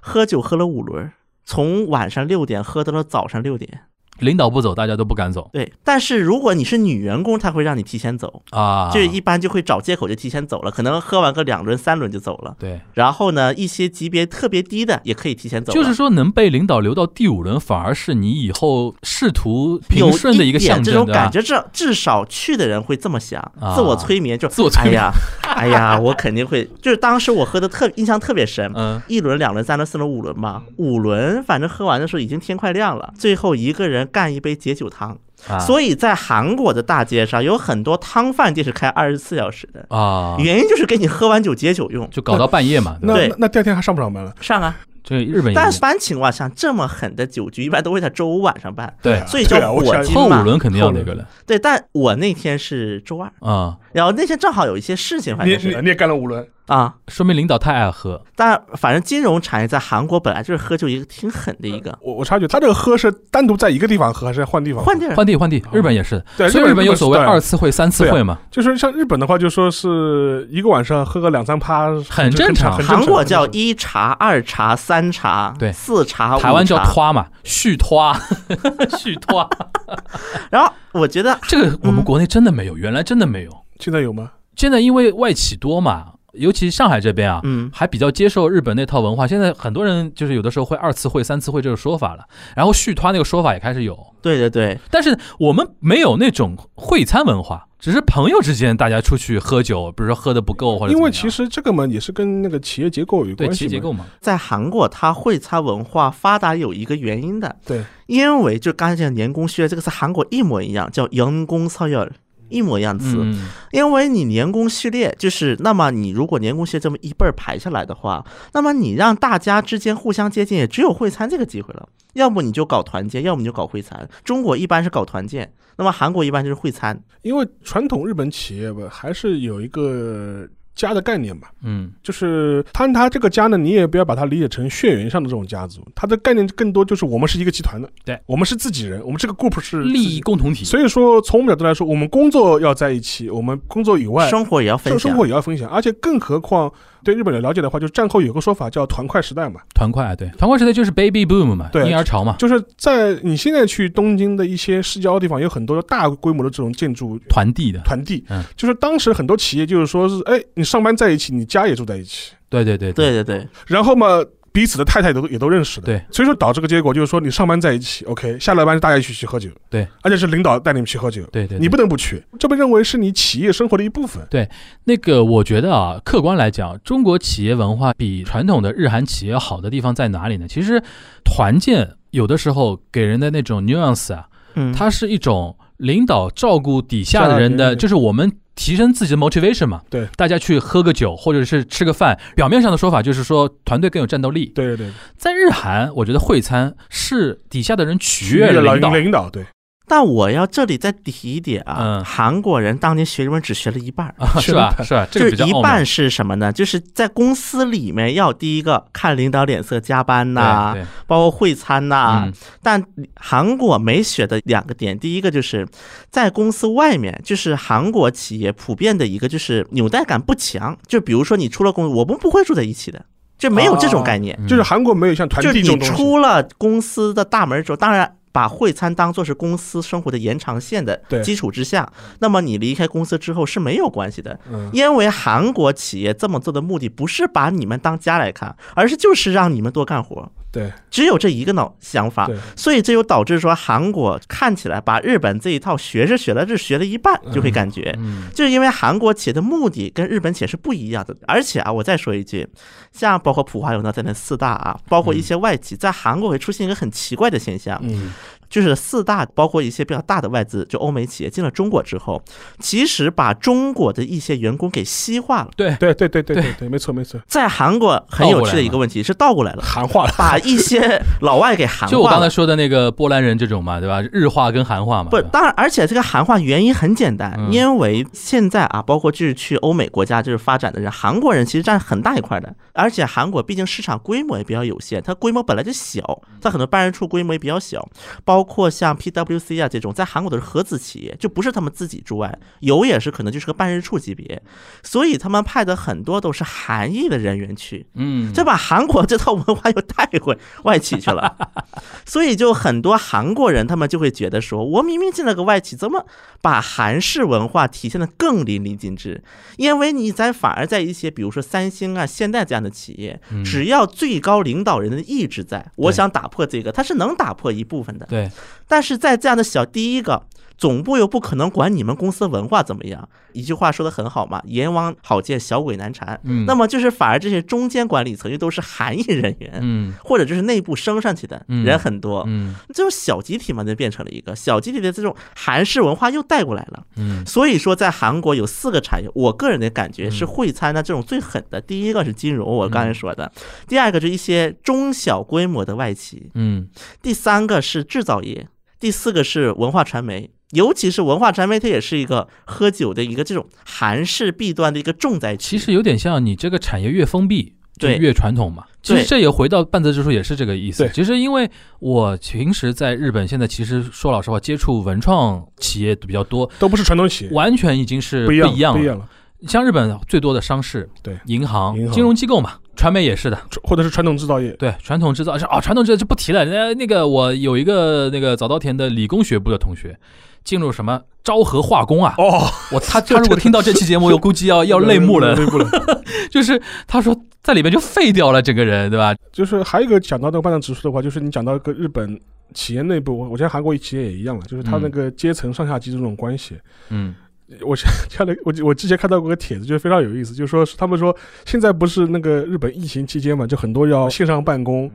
[0.00, 1.12] 喝酒喝了五轮，
[1.44, 3.82] 从晚上六点喝到了早上六点。
[4.18, 8.90] 领导不走，大家都不敢走对，但是如果你是女员工，他会让你提前走，啊。
[8.92, 12.54] 就一般就会找借口就提前走了，可能喝完个两轮三轮就走了。
[12.58, 15.72] 对，然后呢，一些级别特别低的也可以提前走。
[15.72, 21.30] 就是说能被领导留到第五轮，反而是你以后仕途有平顺的一个象征这种感？
[21.30, 25.12] 觉，至至少去的人会这么想，啊自我催眠就自我催眠哎呀，
[25.56, 26.68] 哎呀，我肯定会。
[26.80, 35.18] 就是当时我喝的特印象特别深，嗯，一轮、两轮、三轮、四轮、五轮嘛，五轮反正喝完的时候已经天快亮了，最后一个人干一杯解酒汤。
[35.48, 35.58] 啊。
[35.58, 42.08] 所以在韩国的大街上有很多汤饭店是开二十四小时的，啊，原因就是给你喝完酒解酒用。
[42.10, 43.08] 就搞到半夜嘛，对。
[43.08, 44.34] 那那那第二天还上不上班了？
[44.40, 49.18] 上啊，这日本也但一般情况下这么狠的酒局一般都会在周五晚上办，对。
[49.18, 50.36] 啊所以叫对啊我想火金嘛。
[50.36, 51.28] 后五轮肯定要那个了。
[51.46, 56.94] 对，但我那天是周二，啊，然后那天正好有一些事情，反正是你你你也干了五轮，啊。
[57.08, 64.84] 说明领导太爱喝，但反正金融产业在韩国本来就是喝就一个挺狠的一个，我我察觉，他这个喝是单独在一个地方喝，还是换地方？
[64.84, 65.14] 换地儿。
[65.14, 72.72] 换地换地，日本也是，对所以日本有所谓二次会、三次会嘛，就是像日本的话，就说是一个晚上喝个两三趴，很正常。
[72.72, 75.70] 很正常韩国叫一茶、二茶、三茶，对。
[75.72, 76.84] 四茶、台湾叫。
[76.84, 78.14] 拖嘛，续拖，
[78.98, 79.48] 续拖，
[80.50, 84.30] 然后我觉得这个我们国内真的没有，原来真的没有，现在有吗？
[84.56, 89.26] 现在因为外企多嘛，尤其上海这边啊，嗯，还比较接受日本那套文化。
[89.26, 92.24] 现在很多人就是有的时候会二次会、三次会这个说法了，
[92.56, 103.68] 然后续拖那个说法也开始有，对对对，但是我们没有那种会餐文化，只是朋友之间大家出去喝酒，比如说喝的不够或者因为其实这个嘛，也是跟那个企业结构有对关系嘛。
[103.68, 112.08] 企业结构嘛，在韩国它会餐文化发达有一个原因的，对，因为就刚才讲年功序列这个是韩国一模一样，叫员工서 열。
[112.54, 121.88] 一模一样的词，嗯，因为你年功序列就是，那么你如果年功序列这么一辈儿排下来的话，那么你让大家之间互相接近，也只有会餐这个机会了。
[122.14, 124.08] 要不你就搞团建，要么你就搞会餐。
[124.22, 127.02] 中国一般是搞团建，那么韩国一般就是会餐。
[127.22, 131.52] 因为传统日本企业吧，还是有一个家的概念吧。
[131.62, 140.20] 嗯，就是他他这个家呢，你也不要把它理解成血缘上的这种家族，它的概念更多就是我们是一个集团的，对我们是自己人，我们这个 group 是利益。
[140.24, 145.18] 共同体，所以说，从我们角度来说，我们工作要在一起，我们工作以外，生活也要分享生生。
[145.18, 146.72] 活也要分享，而且更何况
[147.04, 162.92] 对日本的了解的话，就是战后有个说法叫团块时代嘛，团块对，团块时代就是 baby boom 嘛，对婴儿潮嘛，就是在你现在去东京的一些市郊地方，有很多大规模的这种建筑团地的，团地，嗯就是当时很多企业就是说是，哎，你上班在一起，你家也住在一起，对对对。
[162.92, 164.24] 对对对，然后嘛。
[164.54, 174.24] 彼此的太太都也都认识的，对，所以说导致个结果就是说，你上班在一起，OK，下了班大家一起去喝酒，对，而且是领导带你们去喝酒，对对，你不能不去，这被认为是你企业生活的一部分。
[174.30, 174.48] 对
[174.84, 180.46] 那个，我觉得啊，客观来讲，中国企业文化比传统的日韩企业好的地方在哪里呢？
[180.46, 180.80] 其实
[181.24, 189.82] 团建有的时候给人的那种 nuance 啊，嗯，它是一种领导照顾底下的人的，就是我们提升自己的 motivation 嘛。
[189.90, 194.46] 对，大家去喝个酒或者是吃个饭，表面上的说法就是说团队更有战斗力。
[194.54, 198.94] 对对对，在日韩，我觉得会餐是底下的人取悦了领导。
[198.94, 199.44] 领导，对，
[199.86, 204.14] 但我要这里再提一点啊，嗯韩国人当年学日文只学了一半儿。
[204.18, 204.74] 啊，是吧？
[204.82, 205.06] 是吧？
[205.10, 206.50] 这个就比较傲慢是一半是什么呢？
[206.52, 212.82] 就是在公司里面要第一个看领导脸色加班呐、对对包括会餐呐、嗯但
[213.16, 215.68] 韩国没学的两个点，第一个就是
[216.10, 220.76] 在公司外面，就是韩国企业普遍的一个就是纽带感不强。
[220.86, 223.04] 就比如说你出了公司，我们不会住在一起的，
[223.36, 224.34] 就没有这种概念。
[224.40, 225.94] 嗯就是韩国没有像团就是你地这种东西。
[226.02, 228.16] 出了公司的大门之后，当然。
[228.34, 240.72] 把会餐当做是公司生活的延长线的基础之下，那么你离开公司之后是没有关系的，嗯，因为韩国企业这么做的目的不是把你们当家来看，而是就是让你们多干活，对。
[240.90, 247.92] 只有这一个脑想法，所以这就导致说韩国看起来把日本这一套学是学了，这学了一半，就会感觉。
[247.98, 252.48] 嗯就是因为韩国企业的目的跟日本企业是不一样的，而且啊，我再说一句，
[252.92, 258.12] 像包括普华永道在内四大啊，包括一些外企，在韩国会出现一个很奇怪的现象，嗯，
[258.48, 262.22] 就是四大包括一些比较大的外资，就欧美企业进了中国之后，
[262.58, 265.50] 其实把中国的一些员工给西化了。
[265.56, 270.14] 对对对对对对对，没错没错，在韩国很有趣的一个问题是倒过来了，韩化了。
[270.16, 271.90] 把一些老外给韩化了。
[271.90, 274.00] 就我刚才说的那个波兰人这种嘛，对吧？
[274.12, 287.86] 日化跟韩化嘛，不，当然，而且这个韩化原因很简单，嗯因为现在啊，包括就是去欧美国家就是发展的人，韩国人其实占很大一块的，而且韩国毕竟市场规模也比较有限，它规模本来就小，它很多办事处规模也比较小，
[288.24, 294.42] 包包括像 PWC 啊这种，在韩国都是合资企业，就不是他们自己驻外，有也是可能就是个办事处级别，
[294.82, 301.36] 所以他们派的很多都是韩裔的人员去，嗯，这把韩国这套文化又带回外企去了，
[302.04, 306.04] 所以就很多韩国人他们就会觉得说，我明明进了个外企，怎么
[306.42, 309.22] 把韩式文化体现的更淋漓尽致？
[309.58, 318.06] 因为你在反而在一些比如说三星啊、现代这样的企业，嗯只要最高领导人的意志在，我想打破这个，他是能打破一部分的。
[318.06, 318.23] 对，
[318.66, 320.22] 但是在这样的小第一个
[320.56, 326.18] 总部又不可能管你们公司文化怎么样，一句话说的很好嘛，阎王好见，小鬼难缠。
[326.24, 336.84] 嗯，那么就是反而这些中间管理层又都是韩裔人员，嗯或者就是内部升上去的嗯人很多，嗯这种小集体嘛，就变成了一个小集体的这种韩式文化又带过来了。
[336.96, 341.60] 嗯所以说，在韩国有四个产业，我个人的感觉是嗯会餐的这种最狠的。
[341.60, 343.28] 第一个是金融，我刚才说的；
[343.66, 346.68] 第二个是一些中小规模的外企；嗯
[347.02, 348.46] 第三个是制造业；
[348.78, 350.30] 第四个是文化传媒。
[350.50, 355.58] 尤其是文化传媒，它也是一个喝酒的一个这种韩式弊端的一个重灾区。
[355.58, 358.62] 其实有点像你这个产业越封闭，就对越传统嘛。
[358.80, 360.92] 其实这也回到半泽直树也是这个意思对。
[360.92, 368.78] 其实因为我平时在日本，现在其实说老实话，接触文创企业比较多，都不是传统企业，完全已经是不一样，了。
[368.78, 369.08] 不一样了，
[369.48, 373.38] 像日本最多的商事、对、银行金融机构嘛，传媒也是的。
[373.62, 376.44] 或者是传统制造业，对，传统制造是啊，传统制造就不提了。
[376.44, 379.98] 那那个我有一个那个早稻田的理工学部的同学，
[380.44, 385.34] 进入什么昭和化工啊，哦，我他他如果听到这期节目， 我估计要要泪目了。
[385.34, 385.68] 泪目了。
[386.30, 389.14] 就是他说在里面就废掉了整个人，对吧？
[389.32, 392.20] 就是还有一个讲到那个半泽指数的话，就是你讲到一个日本
[392.52, 396.56] 企业内部，我我觉得韩国企业也一样了，就是他那个阶层上下级这种关系。
[396.90, 397.14] 嗯
[397.60, 397.76] 我
[398.10, 404.90] 看了，我 我之前看到过个帖子，就是非常有意思，就是说是他们说现在不是那个日本疫情期间嘛，就很多要线上办公，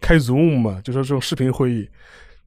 [0.00, 1.88] 开 Zoom 嘛，就说这种视频会议。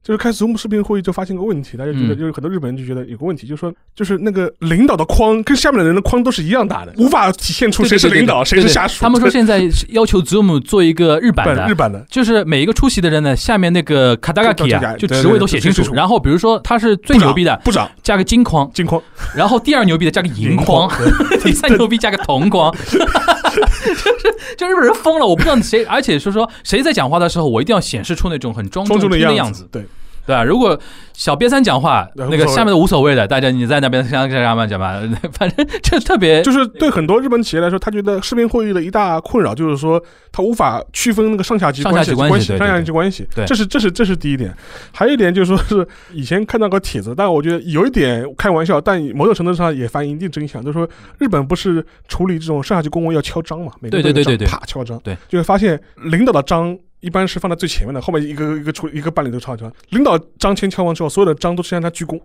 [0.04, 2.18] 就是开 Zoom 视频会议就发现个问题，大家觉得嗯。
[2.18, 9.00] 就是很多日本人就觉得有个问题，就是说就是那个领导的框跟下面的人的框都是一样大的，无法体现出谁是领导谁是下属。
[9.00, 11.66] 他们说现在要求 Zoom 做一个日版的。
[11.66, 11.74] 日。
[11.74, 12.04] 版的。
[12.10, 15.72] 就是每一个出席的人呢，下面那个卡达嘎基啊，就职位都写清。
[15.72, 15.94] 楚。
[15.94, 19.02] 然后比如说他是最牛逼的，部长加个金框；金框，
[19.34, 20.90] 然后第二牛逼的加个银框，
[21.42, 22.72] 第三牛逼加个铜框。
[23.94, 29.84] 就是就日本人疯了，我不知道谁，而且是说谁在讲话的时候，我一定要显示出那种很庄庄重的样样子，对，
[30.26, 30.42] 对吧？
[30.42, 30.78] 如果
[31.12, 35.00] 小瘪三讲话，那个下面的无所谓的，大家你在那边想想干嘛讲吧，
[35.32, 43.28] 反正这特别就是对很多日本企业来说，他觉得视频会议的一大困扰就是说，他无法区分那个上下级上下级关关上系对对下级关系。
[43.34, 44.52] 对这是这是这是第一点。
[44.92, 56.76] 还有一点就是说是以前看到个帖子，但我觉得有一点开玩笑，但某种程度上也反映一定真相，就是说日本不是处理这种上下级公文要敲章嘛，每个人对对啪敲章，对，就会发现领导的章。
[57.04, 59.70] 一般是放在最前面的，后面一个一个出一个办理都敲敲。
[59.90, 62.18] 领导张骞敲完之后，所有的章都是向他鞠躬，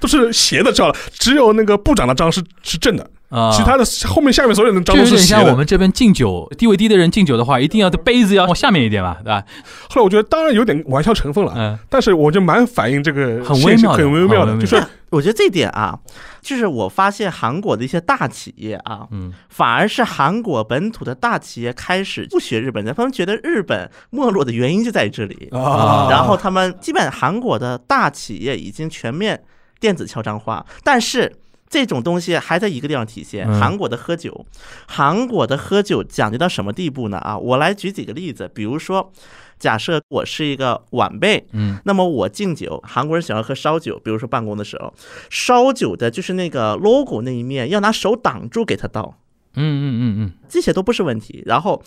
[0.00, 5.40] 都是斜的照了，只有那个部长的章是是正的，啊，其他的后面下面所有人的章都是斜的。
[5.40, 9.44] 像我们这边敬酒，地位低的人敬酒的话，一定要杯子要往下面一点嘛，对吧？
[9.88, 11.78] 后来我觉得当然有点玩笑成分了，嗯。
[11.88, 15.98] 但是我就蛮反映这个很微妙很微妙的，就是 我觉得这点啊，
[16.42, 19.32] 就是我发现韩国的一些大企业啊，嗯。
[19.48, 25.48] 反而是韩国本土的大企业开始不学日本的，他们觉得日本没落的原因就在这里。
[25.52, 26.08] 啊。
[26.10, 29.42] 然后他们基本韩国的大企业已经全面
[29.80, 31.34] 电子敲章化，但是
[31.68, 33.46] 这种东西还在一个地方体现。
[33.46, 34.46] 嗯韩国的喝酒，
[34.86, 37.18] 韩国的喝酒讲究到什么地步呢？
[37.18, 39.12] 啊，我来举几个例子，比如说，
[39.58, 44.94] 假设我是一个晚辈，嗯那么我敬酒，韩国人喜欢喝烧酒，比如说办公的时候，
[45.28, 49.14] 烧酒的就是那个 logo 那一面要拿手挡住给他倒，
[49.54, 51.42] 嗯嗯嗯嗯，这些都不是问题。
[51.44, 51.82] 然后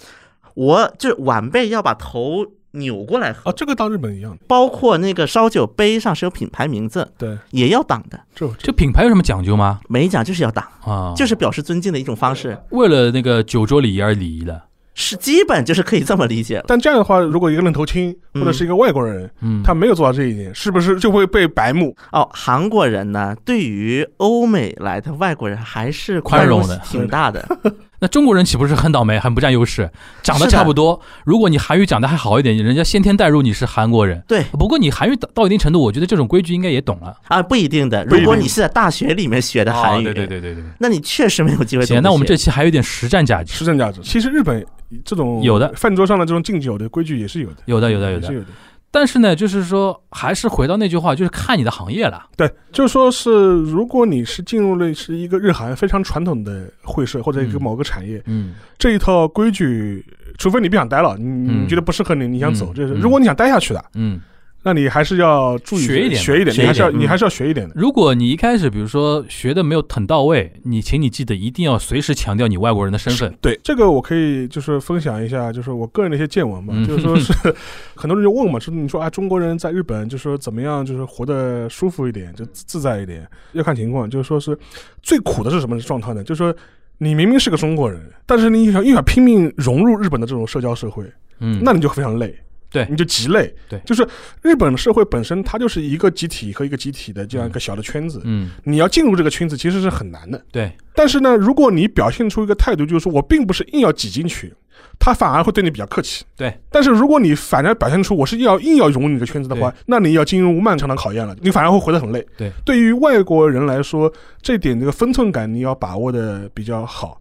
[0.53, 9.79] 我就是晚辈要把头扭过来喝啊，，这个到日本一样的，包括那个烧酒杯上是有品牌名字，对，也要挡的，这这品牌有什么讲究吗？
[9.89, 14.63] 没讲就是要挡，啊，就是表示尊敬的一种方式，为了那个酒桌礼仪而礼仪的。
[14.93, 16.65] 是基本就是可以这么理解了。
[16.67, 21.95] 但这样的话，如果一个愣头青嗯或者是一个外国人，嗯，他没有做到这一点，是不是就会被白目？
[22.11, 27.47] 哦，韩国人呢，对于欧美来的外国人还是宽容的挺大的。
[28.01, 29.87] 那中国人岂不是很倒霉，很不占优势？
[30.23, 34.23] 长得差不多，如果你韩语讲的还好一点，人家先天带入你是韩国人。
[34.27, 37.15] 对不过你韩语到到一定程度，我觉得这种规矩应该也懂了。
[37.27, 38.03] 啊，不一定的。
[38.05, 40.63] 如果你是在大学里面学的韩语，哦对对对对对。
[40.79, 43.53] 那你确实没有机会行， 那我们这期还有一点实战价值。
[43.53, 44.01] 实战价值。
[44.01, 44.65] 其实日本
[45.05, 48.45] 这种有的饭桌上的这种敬酒的规矩也是有的，有的，有的，有的。
[48.93, 52.25] 但是呢，就是说，还是回到那句话，就是看你的行业了。
[52.35, 57.63] 对，就说是如果你是进入了是一个日韩非常传统的会社或者一个嗯。
[57.63, 58.53] 某个产业，嗯。
[58.77, 60.05] 这一套规矩
[60.37, 61.63] 除非你不想待了，你嗯。
[61.63, 62.73] 你觉得不适合你，你想走，嗯。
[62.73, 64.19] 嗯这是如果你想待下去的，嗯，
[64.63, 67.73] 那你还是要注意学一点学一点，你还是要你还是要学一点的。
[67.75, 73.35] 如果你一开始比如说学的没有很到位，你请你记得一定要随时强调你外国人的身份。
[73.41, 77.33] 对这个，我可以就是分享一下，就是我个人的一些见闻嘛，嗯就是说是
[77.95, 84.07] 很多人就问嘛，说你说啊，中国人在日本就是说怎么样，就是活得舒服一点，就自自在一点，要看情况。
[84.07, 84.57] 就是说是
[85.01, 86.23] 最苦的是什么状态呢？
[86.23, 86.55] 就是说
[86.99, 91.03] 你明明是个中国人，但是你又想又想拼命融入日本的这种社交社会，
[91.39, 92.35] 嗯，那你就非常累。
[92.71, 93.53] 对你就极累。
[93.69, 94.07] 对就是
[94.41, 100.43] 日本社会本身它就是一个集体和一个集体的这样一个小的圈子，嗯，你要进入这个圈子其实是很难的。
[100.51, 104.53] 对，但是呢，如果你表现出一个态度，就是说我并不是硬要挤进去，
[104.97, 106.23] 他反而会对你比较客气。
[106.35, 112.25] 对，但是如果你反而表现出我是要硬要融入你的圈子的话，那你要进入漫长的考验了，你反而会活得很累。
[112.37, 117.19] 对，对于外国人来说，这点这个分寸感你要把握的比较好。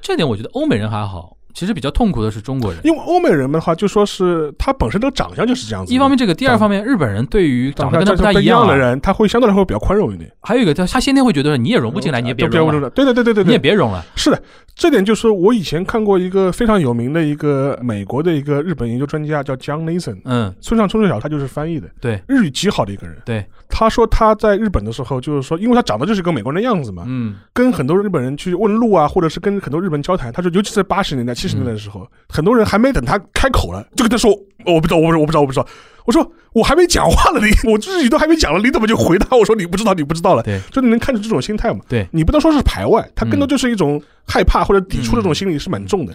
[0.00, 2.80] 这点我觉得欧美人还好，其实比较痛苦的是中国人。
[2.84, 5.92] 因为欧美人的话，就说是他本身的长相就是这样子。
[5.92, 10.30] 一方面这个，第二方面日本人对于长长得跟他不太一一样啊的人，他会相对来说比较宽容一点。
[10.40, 12.90] 还有一个他他先天会觉得你也融不进来，你也别融不要了。
[12.90, 14.04] 对对对对对你也，别融了。
[14.16, 14.42] 是的，
[14.74, 23.16] 这点就是我以前看过一个非常有名的一个美国的一个日本研究专家叫 John Nathan，嗯，村上春树小他就是翻译的，对日语极好的一个人。
[23.24, 34.30] 对，他说他在日本的时候，就是说，因为他长得就是个美国人的样子嘛，嗯跟很多日本人去问路啊，或者是跟很多日本人交谈，他说，尤其是八十年代、七十年代的时候，很多人还没等他开口了，就跟他说，
[34.64, 35.66] 我不知道，我不知道，我不知道，我不知道。
[36.04, 40.42] 我说我还没讲话了，你 我自己都还没讲了，你怎么就回答我说你不知道，你不知道了？
[40.44, 41.80] 对，就你能看出这种心态嘛？
[41.88, 46.14] 对你不能说是排外，他更多嗯就是一种害怕或者抵触的这种心理是蛮重的。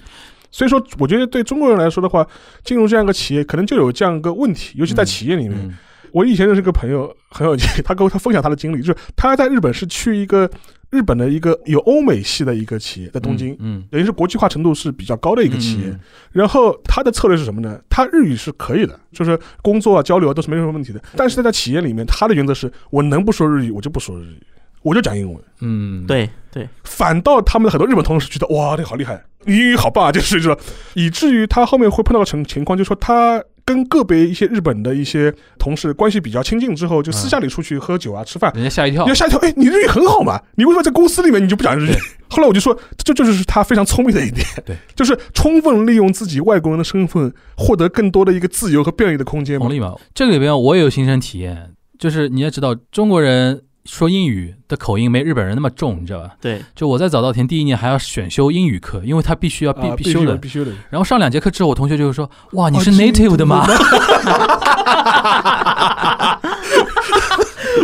[0.51, 2.25] 所以说，我觉得对中国人来说的话，
[2.63, 5.57] 进入这样一个企业，可能就有这样一个问题，尤其在企业里面。
[5.61, 5.75] 嗯
[6.13, 10.49] 我以前认识个朋友很有趣，他跟我他分享他的经历，就是他在日本是去一个
[10.89, 15.87] 日本的一个有欧美系的一个企业，在东京，嗯，等于是国际化程度是比较高的一个企业。
[15.87, 15.99] 嗯
[16.31, 17.79] 然后他的策略是什么呢？
[17.89, 21.01] 他日语是可以的，就是工作啊、交流啊都是没什么问题的。
[21.15, 24.43] 但是在在企业里面，他的原则是我能不说日语，我就不说日语，
[24.83, 25.43] 我就讲英文。
[25.61, 30.57] 嗯，对对，反倒他们的很多日本同事觉得哇，你好厉害，你英语好棒啊，就是说，
[30.93, 38.49] 以至于他后面会碰到个情情况，就是说他跟个别一些日本的一些同事关系比较亲近之后，就私下里出去喝酒啊、吃饭。
[38.55, 40.41] 人家吓一跳人家，吓一跳，哎，你日语很好嘛？
[40.55, 41.93] 你为什么在公司里面你就不讲日语？
[42.29, 49.67] 后来我就说，这这就是他非常聪明的一点，对，就是充分利用自己外国人的身份，获得更多的一个自由和便利的空间嘛？
[50.15, 53.63] 这个里边我也有亲身体验，就是你也知道中国人。
[53.87, 56.31] 说英语的口音没日本人那么重，你知道吧？
[56.41, 60.35] 对，就我在早稻田第一年还要选修英语课，因为他必须要必啊必修的。
[60.35, 60.71] 必须的。
[60.89, 63.65] 然后上两节课之后，我同学就会说：“哇，你是哦 native 的吗？”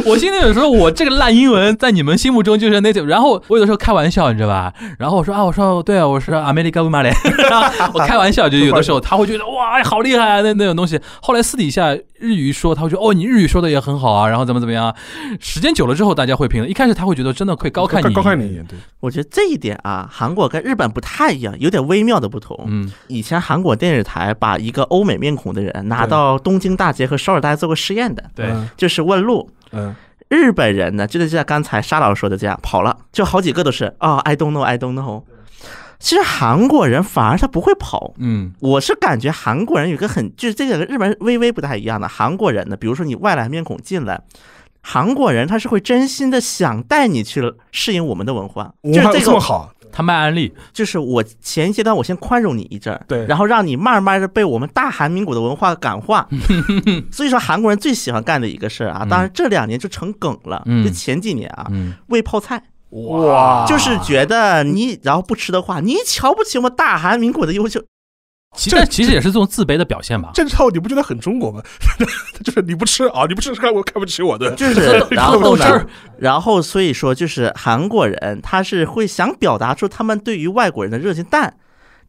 [0.05, 4.73] 我心里有时候我这个烂英文在你们心目中就是 native，然后我有的时候开玩笑，你知道吧？
[4.99, 7.03] 然后我说啊，我说对啊，我是 America w o m a
[7.49, 10.99] 然后我开玩笑，就有的时候他会觉得哇，好厉害啊，那那种东西。
[11.21, 14.95] 后来私底下日语说，他会觉得哦，你日语说的也很好啊，然后怎么怎么样啊。
[15.41, 22.57] 时间久了之后，大家会评论，一开始他会觉得真的会高看你，高看你一眼，对，我觉得这一点啊，韩国跟日本不太一样，有点微妙的不同。
[22.67, 29.49] 嗯以前韩国电视台把一个欧美面孔的人拿到东京大街和首尔大街做过实验的，对，嗯就是问路。
[29.71, 29.93] 嗯，
[30.29, 35.23] 日本人呢，就是像刚才沙老师说的这样跑了，就好几个都是哦，I don't know，I don't know。
[36.03, 38.51] 其实韩国人反而他不会跑，嗯。
[38.59, 42.05] 我是感觉韩国人有个很，就是这个跟日本人微微不太一样的。
[42.09, 44.21] 韩国人呢，比如说你外来面孔进来，
[44.81, 53.25] 韩国人他是会真心的想带你去适应我们的文化，就文化是这个，这么好，他卖安利，就是我前一阶段我先宽容你一阵儿，对。
[53.25, 56.27] 然后让你慢慢的被我们大韩民国的文化感化。
[57.13, 60.83] 所以说韩国人最喜欢干的一个事儿啊，嗯当然这两年就成梗了，嗯。
[60.83, 62.61] 就前几年啊，嗯，喂泡菜。
[62.93, 67.81] 哇就是觉得你然后不吃的话，你瞧不起我们大韩民国的优秀，
[68.55, 70.29] 其实其实也是这种自卑的表现吧。
[70.33, 71.61] 这套你不觉得很中国吗？
[72.43, 75.87] 就是你不吃啊，你不吃看我看不起我的，就是 然后呢，
[76.19, 81.51] 然后所以说就是韩国人他是会想表达出他们对于外国人的热情，但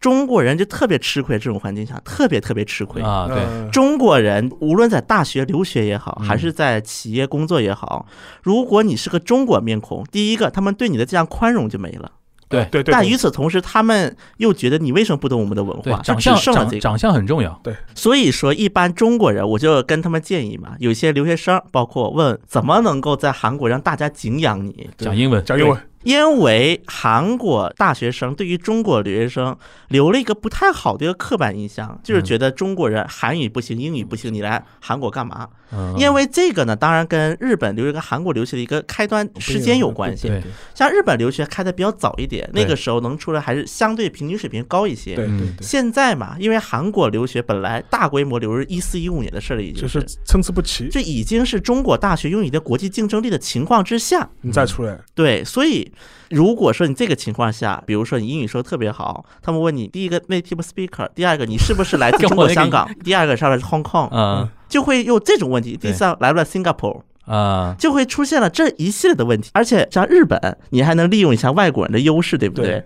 [0.04, 3.00] 中国人就特别吃亏，这种环境下特别特别吃亏。
[3.00, 8.04] 啊，对，嗯中国人无论在大学留学也好，嗯还是在企业工作也好，
[8.42, 12.10] 如果你是个中国面孔，第一个他们对你的这样宽容就没了。
[12.50, 16.36] 对对对，但与此同时，他们又觉得你为什么不懂我们的文化？，长相。
[16.36, 17.58] 长长相很重要。
[17.64, 29.57] 对所以说，一般中国人，我就跟他们建议嘛，有些留学生，包括问怎么能够在韩国让大家敬仰你，讲英文，讲英文，因为韩国大学生对于中国留学生
[29.88, 35.48] 留了一个不太好的一个刻板印象，就是觉得中国人韩语不行，英语不行，你来韩国干嘛？
[35.72, 40.28] 嗯因为这个呢，当然跟日本留学跟韩国留学的一个开端时间有关系。
[40.28, 40.40] 对
[40.72, 45.14] 像日本留学开的比较早一点，那个时候能出来还是相对平均水平高一些。
[45.14, 55.90] 嗯对对对，现在嘛，因为韩国留学本来大规模流入一四一五年的事了，已经就是参差不齐，这已经是中国大学拥有的国际竞争力的情况之下，你再出来，对，所以
[56.30, 65.76] 如果说你这个情况下，比如说你英语说得特别好，他们问你第一个 native speaker，第二个你是不是来自 中国香港，第二个上来是 Hong Kong，嗯就会有这种问题。
[65.76, 69.51] 第三来不来 Singapore，啊，就会出现了这一系列的问题。
[69.53, 72.66] 而且像日本，你还能利用一下外国人的优势，对不对？
[72.66, 72.84] 对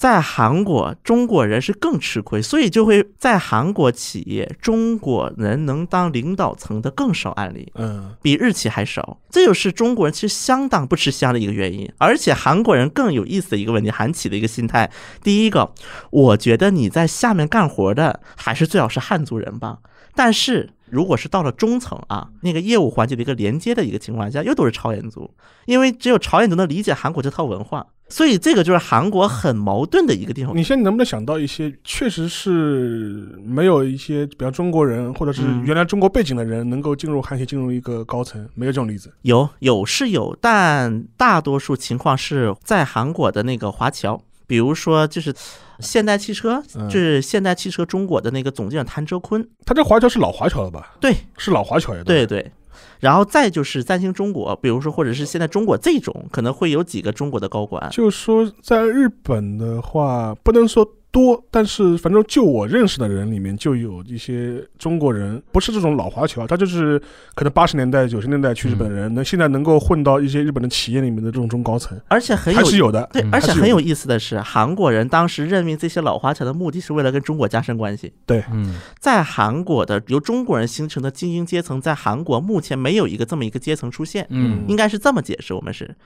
[0.00, 7.70] 在韩国，中国人是更吃亏，所以就会在韩国企业，中国人能当领导层的更少案例。
[7.74, 11.86] 嗯，比日企还少，这就是中国人其实相当不吃香的一个原因。
[11.98, 14.90] 而且韩国人更有意思的一个问题，韩企的一个心态。
[15.22, 15.74] 第一个，
[16.10, 19.80] 我觉得你在下面干活的还是最好是汉族人吧。
[20.14, 25.30] 但是如果是到了中层啊，那个业务环节的一个连接的一个情况下，又都是朝鲜族，
[25.66, 30.56] 因为只有朝鲜族能理解韩国这套文化，所以这个就是韩国很矛盾的一个地方。
[30.56, 39.12] 你现在能不能想到一些确实是没有一些，比方中国人或者是嗯原来中国背景的人能够进入韩企进入一个高层，没有这种例子。
[39.22, 45.32] 有有是有，但大多数情况是在韩国的那个华侨，比如说就是
[45.80, 50.94] 现代汽车，嗯就是现代汽车中国的那个总经理谭哲坤，他这华侨是老华侨了吧？
[51.00, 52.02] 对是老华侨呀。
[52.04, 52.50] 对对。
[52.98, 67.00] 然后再就是三星中国，比如说或者是现在中国这种，可能会有几个中国的高管，就是说，在日本的话，不能说多，但是反正就我认识的人里面，就有一些中国人，不是这种老华侨，他就是
[67.34, 73.02] 可能八十年代、九十年代去日本人，能现在能够混到一些日本的企业里面的这种中高层，而且很有还是有的。
[73.14, 78.12] 嗯，对而且很有意思的是，韩国人当时任命这些老华侨的目的是为了跟中国加深关系。
[78.52, 84.26] 嗯在韩国的由中国人形成的精英阶层，在韩国目前没有一个这么一个阶层出现。
[84.30, 85.96] 嗯应该是这么解释，我们是，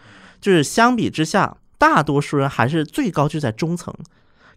[0.41, 3.93] 就是相比之下，大多数人还是最高就在中层，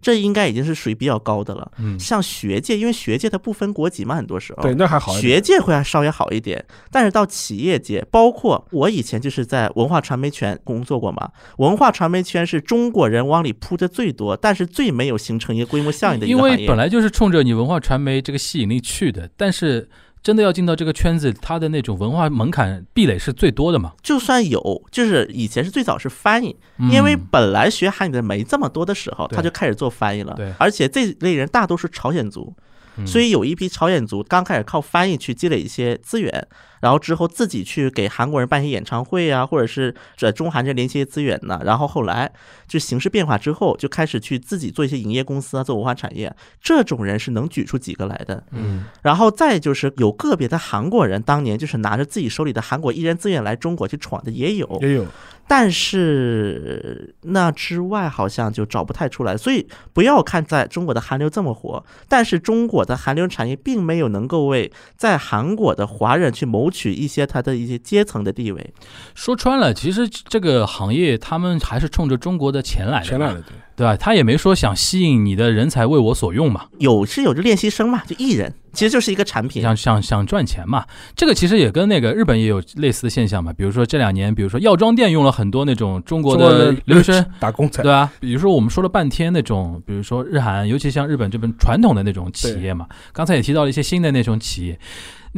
[0.02, 1.72] 这应该已经是属于比较高的了。
[1.80, 5.18] 嗯像学界，因为学界它不分国籍嘛，很多时候对，那还好。
[5.18, 16.56] 学界会稍微好一点，但是到企业界，包括我以前就是在文化传媒圈工作过嘛，文化传媒圈是中国人往里扑的最多，但是最没有形成一个规模效应的一因个行业。
[16.58, 19.89] 因为本来就是冲着你文化传媒这个吸引力去的，但是
[20.28, 23.93] 真的要进到这个圈子，它的那种文化门槛壁垒是最多的嘛。
[24.03, 30.34] 就算有，就是以前是最早是翻译，嗯因为本来学韩语的没这么多的时候，他就开始做翻译了。
[30.36, 32.53] 对而且这类人大多是朝鲜族，
[32.97, 36.45] 嗯所以有一批朝鲜族刚开始靠翻译去积累一些资源，
[36.82, 41.61] 然后之后自己去给韩国人办一些演唱会啊，或者是在中韩这联系一些资源呢。
[41.65, 42.32] 然后后来
[42.67, 46.34] 就形势变化之后，就开始去自己做一些营业公司啊，做文化产业。
[46.61, 48.43] 这种人是能举出几个来的。
[48.51, 55.05] 嗯然后再就是有个别的韩国人，当年就是拿着自己手里的韩国艺人资源来中国去闯的也有，也有，
[55.48, 68.74] 但是那之外好像就找不太出来，所以不要看在中国的韩流这么火，但是中国的韩流产业并没有能够为在韩国的华人去谋取一些他的一些阶层的地位。
[69.16, 73.54] 说穿了，其实这个行业他们还是冲着中国的钱来的，前来的，对。
[73.78, 73.95] 对吧？
[73.95, 79.61] 他也没说想吸引你的人才为我所用嘛，有是有着练习生嘛，就艺人，其实就是一个产品。
[79.61, 80.84] 想想想赚钱嘛。
[81.15, 83.53] 这个其实也跟那个日本也有类似的现象嘛。
[83.53, 88.11] 比如说这两年，比如说药妆店用了很多那种中国的留学生， 打工仔，对吧？
[88.19, 94.80] 比如说我们说了半天那种，比如说日韩，尤其像日本这边传统的那种企业嘛，刚才也提到了一些新的那种企业。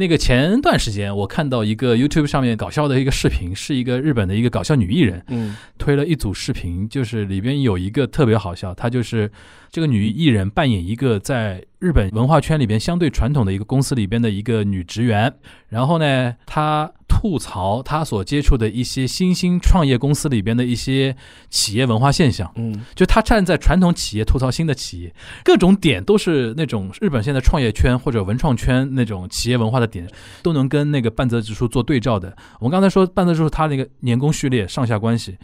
[0.00, 9.30] 那个前段时间我看到一个 YouTube 上面搞笑的一个视频，是一个日本的一个搞笑女艺人嗯，推了一组视频，就是里边有一个特别好笑，她就是
[9.70, 15.34] 这个女艺人扮演一个在日本文化圈里边相对传统的一个公司里边的一个女职员，
[15.70, 21.16] 然后呢，她吐槽她所接触的一些新兴创业公司里边的一些
[21.48, 22.52] 企业文化现象。
[22.56, 30.06] 嗯，就她站在传统企业吐槽新的企业，各种点都是那种日本现在创业圈或者文创圈那种企业文化的点，
[30.42, 32.36] 都能跟那个半泽直树做对照的。
[32.58, 35.38] 我们刚才说半泽直树他那个年功序列上下关系，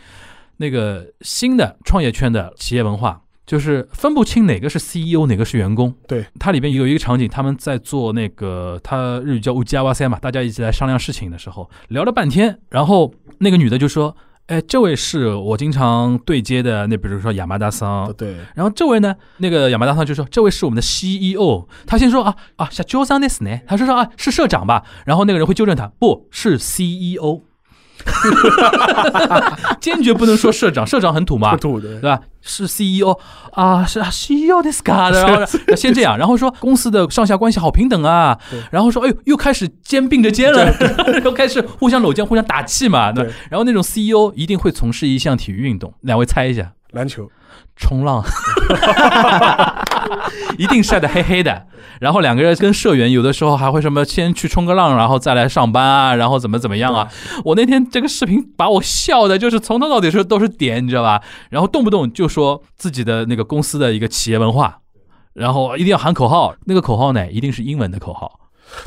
[0.59, 3.23] 那个新的创业圈的企业文化。
[3.47, 5.95] 就是分不清哪个是 CEO，哪个是员工。
[6.09, 14.17] 对，它里边有一个场景，他们在做那个，他日语叫乌加哇塞嘛，大家一起来商量事情的时候，聊了半天，然后那个女的就说
[14.47, 27.43] ：“哎，这位是我经常对接的，那比如说亚麻达桑，对，然后这位呢，那个亚麻大桑就说这位是我们的 CEO，他先说啊啊，是 j o s a n 呢，他说说啊是社长吧，然后那个人会纠正他，不是 CEO，
[29.81, 32.01] 坚决不能说社长，社长很土嘛不，土的。
[32.01, 32.21] 对，吧？
[32.43, 33.19] 是 CEO
[33.53, 35.45] 啊，是啊 CEO 的 s c a 然后
[35.77, 38.39] 先这样，然后说公司的上下关系好平等啊，
[38.71, 40.73] 然后说哎呦又开始肩并着肩了，
[41.25, 43.25] 又开始互相搂肩、互相打气嘛，对。
[43.51, 47.29] 然后那种 CEO 一定会从事一项体育运动，两位猜一下，篮球，
[47.77, 48.25] 冲浪，
[50.59, 51.67] 一定晒得黑黑的。
[52.01, 57.09] 然后两个人跟社员有的时候还会什么先去冲个浪，然后再来上班啊，然后怎么怎么样啊。
[57.45, 61.23] 我那天这个视频把我笑的，就是从头到底是都是点，你知道吧？
[61.49, 64.79] 然后动不动就说自己的那个公司的一个企业文化，
[65.33, 68.41] 然后一定要喊口号，那个口号呢一定是英文的口号，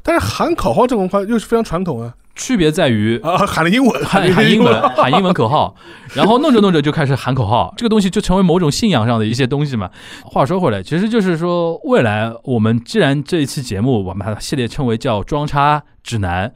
[0.04, 5.76] 但是喊口号这种话又是非常传统啊区别在于啊，喊了英文， 喊了喊英文， 喊英文口号，
[6.16, 9.92] 然后弄着弄着就开始喊口号，这个东西就成为某种信仰上的一些东西嘛。
[10.24, 16.54] 话说回来，其实就是说，未来我们既然这一期节目我们把它系列称为叫“装叉指南”，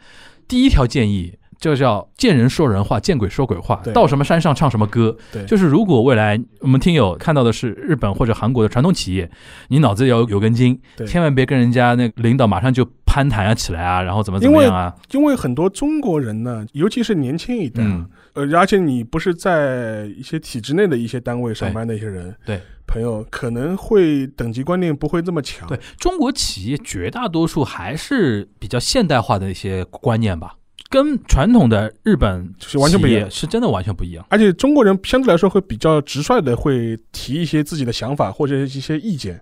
[0.47, 5.15] 第一条建议就叫“见人说人话，见鬼说鬼话”，到什么山上唱什么歌。
[5.31, 9.29] 对，就是如果未来我们听友看到的是日本或者韩国的传统企业，
[9.67, 11.05] 你脑子要有根筋，对。
[11.07, 14.91] 千万别跟人家那领导马上就攀谈啊起来啊，然后怎么怎么样啊。
[15.11, 30.55] 因为很多中国人呢，尤其是年轻一代，嗯，呃，而且你不是在一些体制内的一些单位上班的一些人，对朋友，可能会等级观念不会这么强，对中国企业绝大多数还是比较现代化的一些观念吧，
[30.89, 34.25] 跟传统的日本是完全不一样企业是真的完全不一样。
[34.29, 39.39] 而且中国人相对来说会比较直率的，会提一些自己的想法或者一些意见。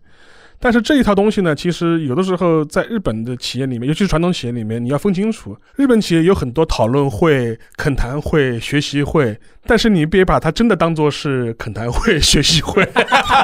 [0.61, 12.87] 但是这一套东西呢，其实有的时候在日本的企业里面，尤其是传统企业里面，你要分清楚，日本企业有很多讨论会、恳谈会、学习会，但是你别把它真的当做是恳谈会、学习会、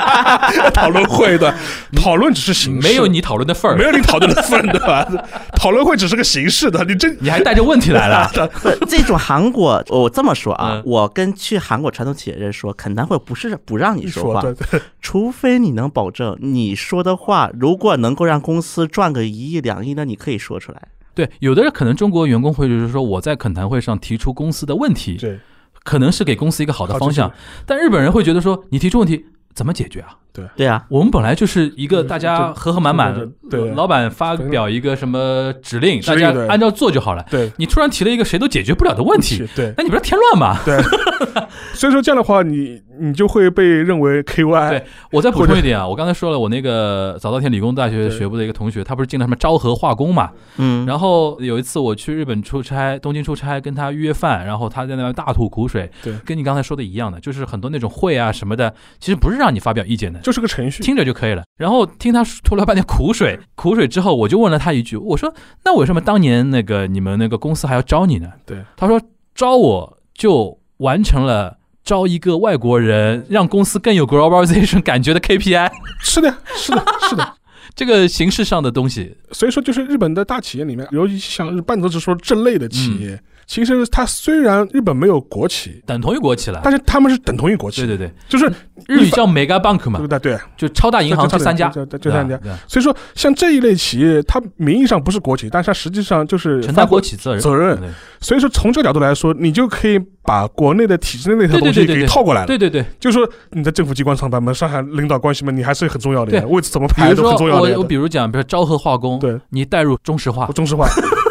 [0.74, 1.54] 讨论会的，
[1.96, 5.04] 讨论只是形式，没有你讨论的份儿，没有你讨论的份，对吧？
[5.58, 8.30] 讨论会只是个形式的，你真你还带着问题来了。
[8.88, 14.82] 这种韩国，我这么说啊嗯，我跟去韩国传统企业人说，恳谈会不是不让你说话，说对对。
[15.02, 20.90] 除非你能保证你说的话，如果能够让公司赚个一亿两亿，那你可以说出来。
[21.16, 25.40] 对，有的人可能中国员工会就是说我在恳谈会上提出公司的问题，对
[25.84, 27.32] 可能是给公司一个好的方向，
[27.66, 30.18] 但日本人会觉得说你提出问题怎么解决啊？
[30.38, 30.46] 对。
[30.56, 33.72] 对啊，我们本来就是一个大家和和满满对对对。
[33.76, 37.26] 老板发表一个什么指令，大家按照做就好了。
[37.30, 37.52] 对。
[37.58, 39.74] 你突然提了一个谁都解决不了的问题，对。
[39.76, 40.60] 那你不是添乱吗？
[40.64, 40.80] 对，
[41.74, 50.30] 所以说这样的话，你你就会被认为 KY，对我再补充一点啊，我刚才说了，我那个早稻田理工大学学部的一个同学，他不是进了什么昭和化工嘛？
[50.58, 56.14] 嗯，然后有一次我去日本出差，东京出差，跟他约饭，然后他在那边大吐苦水，对。
[56.26, 60.84] 跟你刚才说的一样的，就是很多那种会啊什么的，其实不是让你发表意见的，就是个程序。
[60.84, 61.44] 听着就可以了。
[61.58, 69.02] 然后听他吐了半天苦水，苦水之后，我就问了他一句，我说：“那为什么当年那个你们那个公司还要招你呢？”对，他说
[69.34, 71.58] ：“招我就完成了。”
[71.88, 75.72] 招一个外国人，让公司更有 globalization 感觉的 KPI，
[76.04, 77.34] 是的，是的，是的。
[77.74, 86.60] 这个形式上的东西，所以说，就是日本的大企业里面，尤其像日半泽直说这类的企嗯业，其实它虽然日本没有国企，等同于国企了。
[86.64, 87.86] 但是他们是等同于国企。
[87.86, 88.46] 对对对，就是
[88.88, 90.40] 日语叫 mega bank 嘛对，对对。
[90.58, 97.42] 就超大银行就这三家，就就就三家对所以说，像这一类企业，它名义上不是国企，但是它实际上就是承担国企责任。
[97.42, 97.80] 责任。
[98.20, 102.48] 所以说，从这个角度来说，你就可以把国内的体制内那套东西给套过来了。
[102.48, 107.84] 对对对，就是说，你在政府机关上班嘛，上海领导关系嘛，你还是很重要的呀，位置怎么排都很重要的我我。
[107.84, 110.86] 比如讲，比如昭和化工，对，你带入中石化，中石化，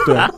[0.07, 0.31] 对啊，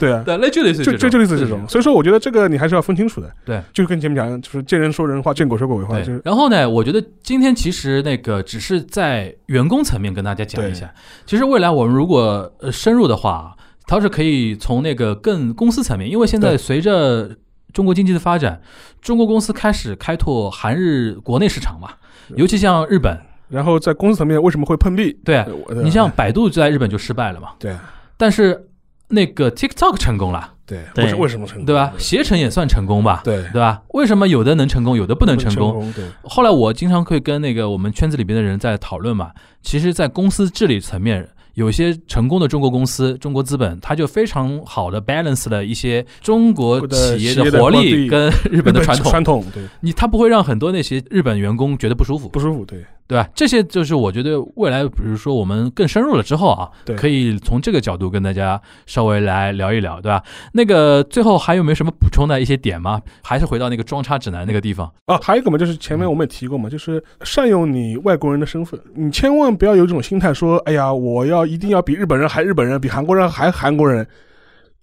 [0.00, 0.22] 对啊。
[0.24, 1.64] 对，那就类似于就就就类似这种，。
[1.68, 3.30] 所以说我觉得这个你还是要分清楚的。
[3.44, 10.92] 对，就跟前面讲，就是见人说人话，见鬼说鬼话，就是对，然后呢，我觉得今天其实那个只是在员工层面跟大家讲一下，
[11.26, 17.30] 其实未来我们如果呃深入的话，它是可以从那个更公司层面，因为现在随着
[17.72, 18.60] 中国经济的发展，
[19.00, 21.90] 中国公司开始开拓韩日国内市场嘛，
[22.36, 25.12] 尤其像日本，然后在公司层面为什么会碰壁？
[25.24, 25.44] 对
[25.82, 27.74] 你像百度在日本就失败了嘛，对
[28.16, 28.68] 但是
[29.10, 31.66] 那个 TikTok 成功了，对，对为什为什么成功？
[31.66, 31.92] 对吧？
[31.98, 33.82] 携程也算成功吧，对，对吧？
[33.94, 35.72] 为什么有的能成功，有的不能成功？
[35.72, 35.92] 功？
[35.92, 39.30] 对后来我经常会跟那个我们圈子里边的人在讨论嘛，
[39.62, 41.28] 其实，在公司治理层面。
[41.54, 49.10] 有些成功的中国公司、中国资本，它就非常好的 balance 了一些中国企业的的活活力力跟日本的传统。
[49.10, 53.28] 传统对你它不会让很多那些日本员工觉得不舒服，不舒服，对对吧？
[53.34, 60.22] 这些就是我觉得未来，比如说我们更深入了之后啊，对可以从这个角度跟大家稍微来聊一聊，对吧？
[60.52, 63.02] 那个最后还有没有什么补充的一些点吗？
[63.20, 64.88] 还是回到那个装叉指南那个地方？
[65.06, 74.06] 啊，还有一个嘛，就是前面我们也提过嘛，就是善用你外国人的身份，你千万不要有这种心态，说，哎呀，我要一定要比日本人还日本人，比韩国人还韩国人。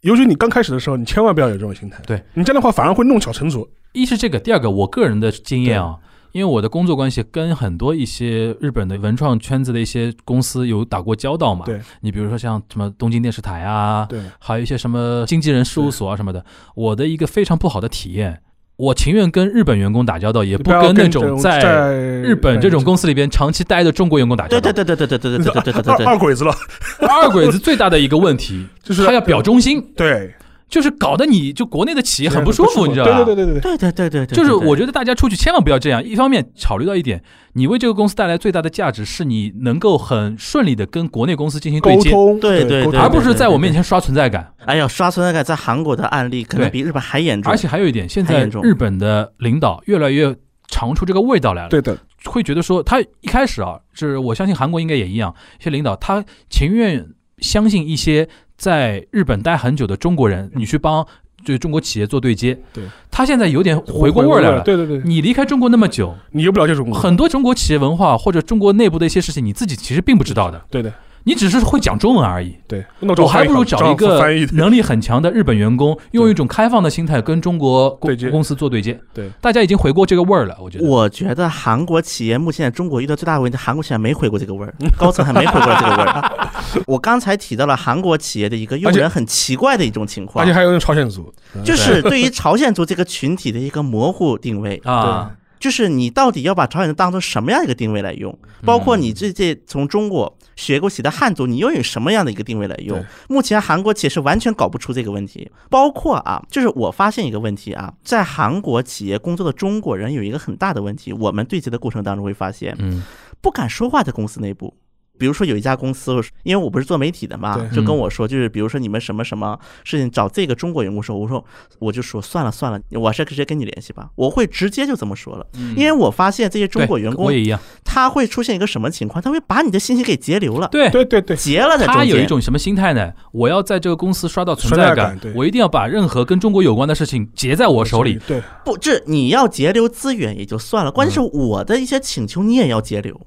[0.02, 2.02] 尤其你刚开始的时候，你千万不要有这种心态。
[2.06, 3.68] 对你这样的话，反而会弄巧成拙。
[3.94, 5.96] 一是这个，第二个我个人的经验啊，
[6.38, 11.66] 因为我的工作关系跟很多一些日本的文创圈子的一些公司有打过交道嘛。
[11.66, 18.42] 对你比如说像什么东京电视台啊，对，还有一些什么经纪人事务所啊什么的，我的一个非常不好的体验，
[18.76, 24.62] 我情愿跟日本员工打交道，也不跟那种种在在日本这种公司里边长期待的中国员工打交道。
[24.62, 26.54] 对对对对对对对对对对对 二鬼子了，
[27.00, 30.36] 二鬼子最大的一个问题 就是他要表忠心，对，
[30.70, 33.24] 就是搞得你就国内的企业很不舒服，你知道吧？
[33.24, 36.04] 对对对对对，对对对就是我觉觉得大家出去千万不要这样。
[36.04, 44.54] 一方面考虑到一点，你为这个公司带来最大的价值是你能够很顺利的跟国内公司进行对接，沟通，对对对而不是在我面前刷存在感。
[44.66, 50.36] 哎呀，刷存在感在韩国的案例可能比日本还严重，而且还有一点，现在日本的领导越来越
[50.68, 51.70] 尝出这个味道来了。
[51.70, 57.08] 对的，会觉得说，他一开始啊，是我相信韩国应该也一样，一些领导他情愿
[57.40, 58.28] 相信一些
[58.58, 61.06] 在日本待很久的中国人，你去帮
[61.46, 62.60] 就中国企业做对接。
[62.74, 64.62] 对，他现在有点回过味儿来了。
[64.62, 70.92] 对对对，你离开中国那么久，你又不了解中国，很多中国企业文化或者中国内部的一些事情，你自己其实并不知道的，对的，
[71.28, 72.56] 你只是会讲中文而已。
[72.68, 74.18] 对，那我还不如找一个
[74.54, 78.98] 能力很强的日本员工，用一种开放的心态跟中国公对接公司做对接。
[79.14, 80.88] 对，大家已经回过这个味儿了，我觉得。
[80.88, 86.50] 我觉得韩国企业目前在中国遇到最大的问题，韩国企业没回过这个味儿， 高层还没回过这个味儿。
[86.88, 94.82] 我刚才提到了韩国企业的一个用人很奇怪的一种情况而且，还有用朝鲜族，嗯就是对于朝鲜族这个群体的一个模糊定位。
[94.86, 98.38] 啊，就是你到底要把朝鲜族当成什么样一个定位来用？
[98.64, 103.02] 包括你这这从中国学过习的汉族，你又有什么样的一个定位来用？
[103.30, 105.50] 目前韩国企业是完全搞不出这个问题。
[105.70, 113.04] 包括啊，就是我发现一个问题啊，在韩国企业工作的中国人有一个很大的问题，我们对接的过程当中会发现，嗯
[113.40, 114.74] 不敢说话在公司内部。
[115.18, 121.44] 比如说有一家公司，因为我不是做媒体的嘛，就跟我说，就是比如说你们什么什么事情找这个中国员工说，我说
[121.80, 125.46] 我就说算了算了，我是直接跟你联系吧，我会直接就这么说了，
[125.76, 127.60] 因为我发现这些中国员工我也一样。
[127.84, 129.22] 他会出现一个什么情况？
[129.22, 131.96] 他会把你的信息给截流了，对，对对对，截了在中。
[131.96, 133.12] 他有一种什么心态呢？
[133.32, 143.20] 我要在这个公司刷到存存在感在感，我一定要把任何跟中国有关的事情截在我手里。，对，不，这你要截留资源也就算了，关键是我的一些请求你也要截留，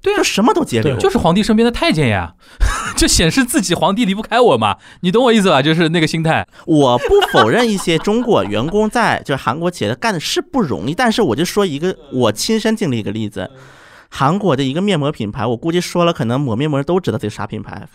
[0.00, 2.34] 对啊就什么都截留，对就是皇帝身边的太监呀，
[2.96, 5.60] 就显示自己皇帝离不开我嘛，你懂我意思吧？
[5.60, 6.46] 就是那个心态。
[6.66, 13.50] 我不否认一些中国员工在就是韩国企业干的是不容易，但是我就说一个我亲身经历一个例子，
[14.08, 17.88] 韩国的一个面膜品牌，我估计说了，可能抹面膜都知道这是啥品牌。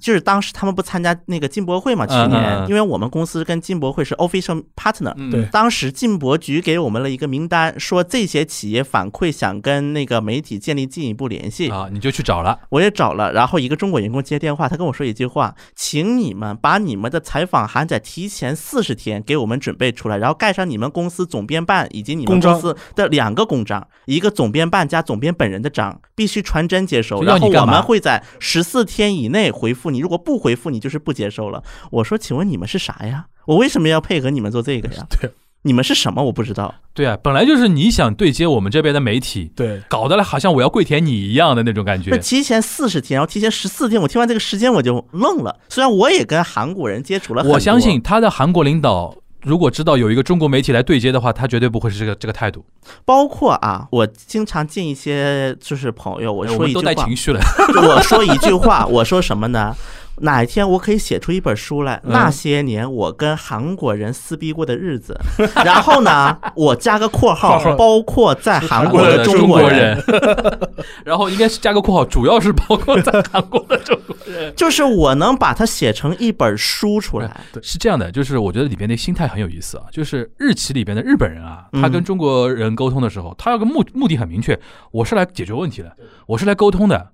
[0.00, 5.30] 就是当时他们不参加那个进博会嘛，去年嗯，因为我们公司跟进博会是 official partner，嗯。
[5.30, 5.44] 对。
[5.52, 12.58] 当时进博局给我们了一个名单，说这些企业反馈想跟那个媒体建立进一步联系，啊，你就去找了。
[12.70, 31.62] 我也找了，然后一个中国员工接电话，他跟我说一句话，请你们把你们的采访函在提前四十天给我们准备出来，然后盖上你们公司总编办以及你们公司 的两个公章，一个总编办加总编本人的章，必须传真接收，然后我们会在十四天以内回复你，如果不回复你就是不接受了。
[31.90, 33.26] 我说，请问你们是啥呀？
[33.46, 35.06] 我为什么要配合你们做这个呀？
[35.20, 35.30] 对，
[35.62, 36.22] 你们是什么？
[36.24, 36.74] 我不知道。
[36.94, 42.16] 对啊，本来就是你想对接我们这边的媒体，对，搞得来好像我要跪舔你一样的那种感觉。
[42.18, 45.58] 提前四十天，然后提前十四天，我听完这个时间我就愣了。
[45.68, 52.64] 虽然我也跟韩国人接触了，我相信他的韩国领导如果知道有一个中国媒体来对接的话，他绝对不会是这个这个态度。
[53.04, 57.40] 包括啊，我经常见一些就是朋友，我说一句话，带情绪了。
[57.72, 59.74] 就我说一句话，我说什么呢？
[60.18, 65.18] 哪一天我可以写出一本书来，嗯那些年我跟韩国人撕逼过的日子，
[65.64, 70.58] 然后呢，我加个 括号，包括在韩国的中国人，人，
[71.04, 74.52] 然后应该是加个括号，主要是包括在韩国的中国人。
[74.54, 77.40] 就是我能把它写成一本书出来。
[77.62, 79.84] 是这样的，就是我觉得里边的心态很有意思啊。
[79.90, 84.58] 就是日企里边的日本人啊，嗯他跟中国人沟通的时候，他有个目目的很明确，
[84.90, 85.96] 我是来解决问题的，
[86.26, 87.08] 我是来沟通的。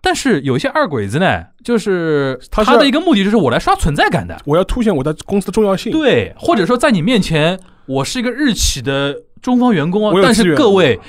[0.00, 5.90] 但是有一些二鬼子呢，就是他的一个目的就是我来刷存在感的，我要凸显我的公司的重要性。
[5.90, 11.00] 对，或者说在你面前，我是一个日企的中方员工啊但是各位，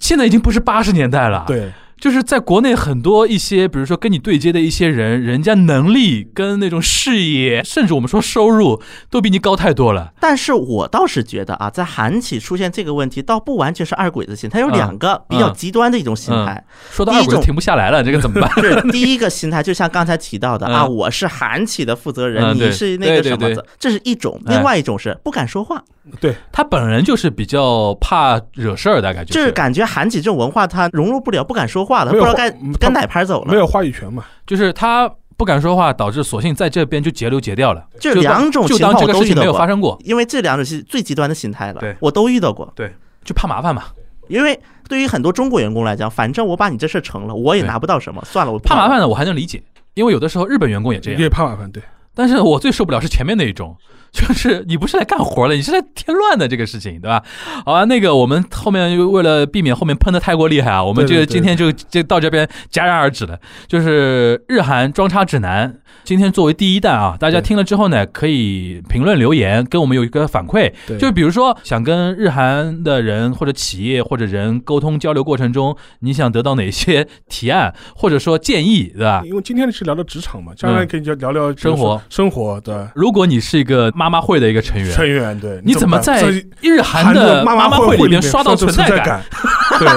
[0.00, 1.70] 现在已经不是八十年代了，，对
[2.02, 10.12] 就是在国内很多一些，比如说跟你对接的一些人，人家能力跟那种视野，甚至我们说收入，都比你高太多了。
[10.20, 16.64] 但是我倒是觉得啊，在韩企出现这个问题，倒不完全是二鬼子心态，有两个比较极端的一种心态。
[16.90, 18.50] 说到二鬼子停不下来了，这个怎么办？
[18.60, 20.92] 是第一个心态，就像刚才提到的啊，嗯。
[20.92, 24.56] 我是韩企的负责人，嗯你是那个什么的，这是一种；哎。
[24.56, 25.80] 另外一种是不敢说话，
[26.20, 33.52] 对，他本人就是比较怕惹事儿，的感觉就是感觉韩企这种文化他融入不了，不敢说话了，不知道该跟哪盘走了。
[33.52, 34.24] 没有话语权嘛。
[34.46, 42.72] 就是他不敢说话，导致索性在这边就截流截掉了，这就两种就情况这个事情没都遇到过，有发生过，因为这两种是最极端的心态了，对我都遇到过。
[42.74, 42.92] 对
[43.24, 43.84] 就怕麻烦嘛。
[44.28, 49.62] 因为对于很多中国员工来讲，反正我把你这事成了，我也拿不到什么，算了，我怕麻烦的我还能理解，
[49.94, 51.30] 因为有的时候日本员工也这样也样。
[51.30, 51.82] 怕麻烦，对，
[52.14, 53.76] 但是我最受不了是前面那一种，
[54.12, 57.22] 就是你不是来干活的，你是来添乱的这个事情，对吧？
[57.64, 63.38] 好啊，那个我们后面为了避免后面喷的太过厉害啊，我们这个对对对今天就就到这边戛然而止了。
[63.66, 79.22] 就是日韩装叉指南，今天作为第一弹啊，大家听了之后呢，可以评论留言跟我们有一个反馈，对就比如说想跟日韩的人或者企业或者人沟通交流过程中，你想得到哪些提案或者说建议，对吧？
[79.24, 86.22] 因为今天是聊到职场嘛，将来可以就聊聊生活生活对如果你是一个妈妈会的一个成员，成员，对，你怎么在
[86.60, 89.06] 日韩的妈妈会里面刷到存存在感？
[89.06, 89.22] 感？
[89.78, 89.88] 对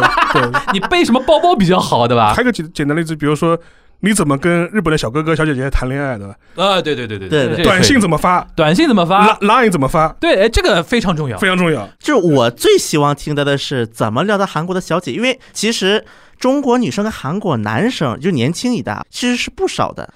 [0.42, 2.44] 对， 你背什么包包比较好，对吧还？
[2.44, 3.58] 有一个简简单例子，比如说
[4.02, 11.38] 你怎么跟日本的小哥哥小姐姐谈恋爱的，啊，对对对对对对短信怎么发短信怎么发？，Line 怎么发，对，哎，这个非常重要。
[11.40, 11.90] 非常重要。
[11.98, 16.06] 就是我最希望听到的是怎么撩到韩国的小姐，因为其实
[16.38, 20.08] 中国女生跟韩国男生就年轻一代其实是不少的。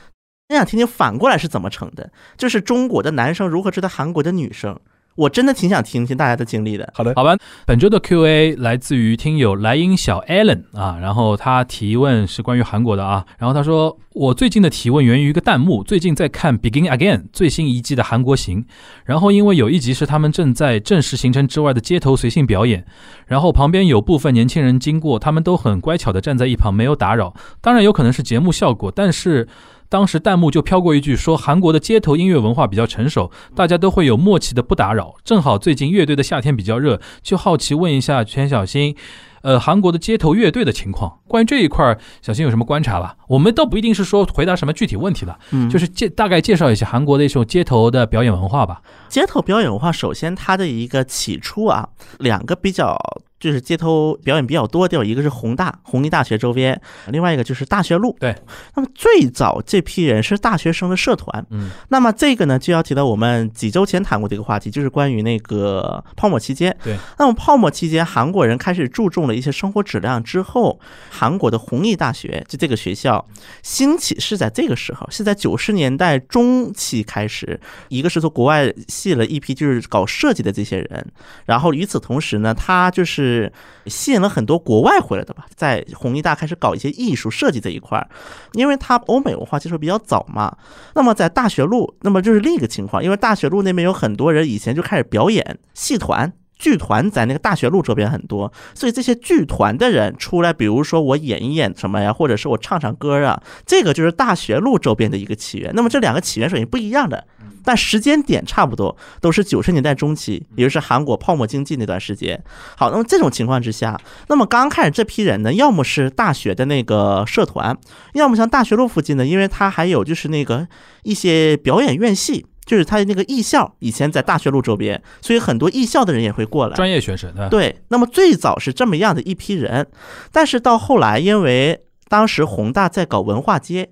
[0.49, 4.79] 我想听听反过来是怎么成的，就是中国的男生如何知道韩国的女生。
[5.15, 6.91] 我真的挺想听听大家的经历的。
[6.95, 7.37] 好的，好吧，
[7.67, 18.65] 本周的 Q&A 来自于听友莱茵小 Allen 啊，然后他提问是关于韩国的啊，然后他说我最近的提问源于一个弹幕，最近在看《Begin Again》最新一季的韩国行，
[19.05, 22.85] 然后因为有一集是他们正在正式行程之外的街头随性表演，
[23.27, 29.47] 然后旁边有部分年轻人经过，他们都很乖巧的站在一旁没有打扰，当然有可能是节目效果，但是。
[29.89, 35.15] 当时弹幕就飘过一句说韩国的街头音乐文化比较成熟，大家都会有默契的不打扰。
[35.23, 38.95] 正好最近乐队的夏天比较热，就好奇问一下全小新，
[39.41, 41.19] 呃，韩国的街头乐队的情况。
[41.27, 43.15] 关于这一块儿，小新有什么观察吧？
[43.27, 48.81] 我们倒不一定是说回答什么具体问题了，嗯，就是介大概介绍一下韩国的一种街头的表演文化吧。
[49.07, 51.87] 街头表演文化，首先它的一个起初啊，
[52.17, 52.97] 两个比较
[53.39, 58.17] 就是街头表演比较多的地方，一个是弘大弘毅大学周边，另外一个就是大学路。
[58.19, 58.35] 对，
[58.75, 66.75] 那么最早这批人是大学生的社团，嗯，那么这个呢就要提到我们几周前谈过的一个话题，就是关于那个泡沫期间。
[66.83, 73.25] 对，那么泡沫期间，韩国人开始注重一些生活质量之后，韩国的弘毅大学就这个学校
[73.63, 77.59] 兴起是在这个时候，是在九十年代中期开始。
[77.89, 81.05] 一个是从国外吸引了一批就是搞设计的这些人，
[81.45, 83.51] 然后与此同时呢，他就是
[83.87, 88.07] 吸引了很多国外回来的吧，在弘毅大开始搞一些艺术设计这一块儿，
[88.53, 90.57] 因为他欧美文化接触比较早嘛。
[90.95, 96.31] 那么在大学路，那么就是另一个情况，因为大学路那边有很多人以前就开始表演戏团。
[96.59, 105.71] 剧团在那个大学路周边很多，所以这些剧团的人出来，比如说我演一演什么呀，或者是我唱唱歌啊，这个就是大学路周边的一个起源。
[105.73, 107.25] 那么这两个起源首先不一样的，
[107.63, 112.43] 但时间点差不多，都是九十年代中期，也就是韩国泡沫经济那段时间。
[112.75, 113.97] 好，那么这种情况之下，
[114.27, 117.77] 那么刚开始这批人呢，要么是大学的那个社团，
[118.13, 120.67] 要么像大学路附近呢，因为它还有就是那个
[121.03, 122.45] 一些表演院系。
[122.69, 126.75] 就是他的那个艺校，以前在大学路周边，所以很多艺校的人也会过来。
[126.75, 127.49] 专业学生对？
[127.49, 129.87] 对，那么最早是这么样的一批人，
[130.31, 133.89] 但是到后来，因为当时宏大在搞文化街，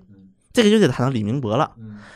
[0.62, 1.70] 这个就得谈到李明博了。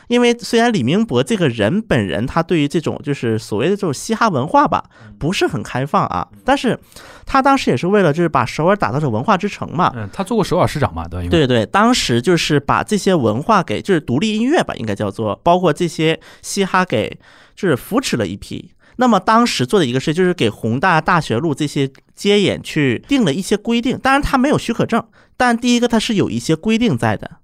[0.09, 4.83] 因为虽然李明博这个人本人，他对于这种就是所谓的这种嘻哈文化吧，
[5.17, 6.77] 不是很开放啊，但是
[7.25, 9.93] 他当时也是为了就是把首尔打造成文化之城嘛。
[9.95, 17.17] 嗯，他做过首尔市长嘛，对对对，当时就是把这些文化给就是独立音乐吧，应该叫做包括这些嘻哈给
[17.55, 18.71] 就是扶持了一批。
[18.97, 25.03] 那么当时做的一个事就是给宏大大学路这些街演去定了一些规定，当然他没有许可证，
[25.37, 27.37] 但第一个他是有一些规定在的。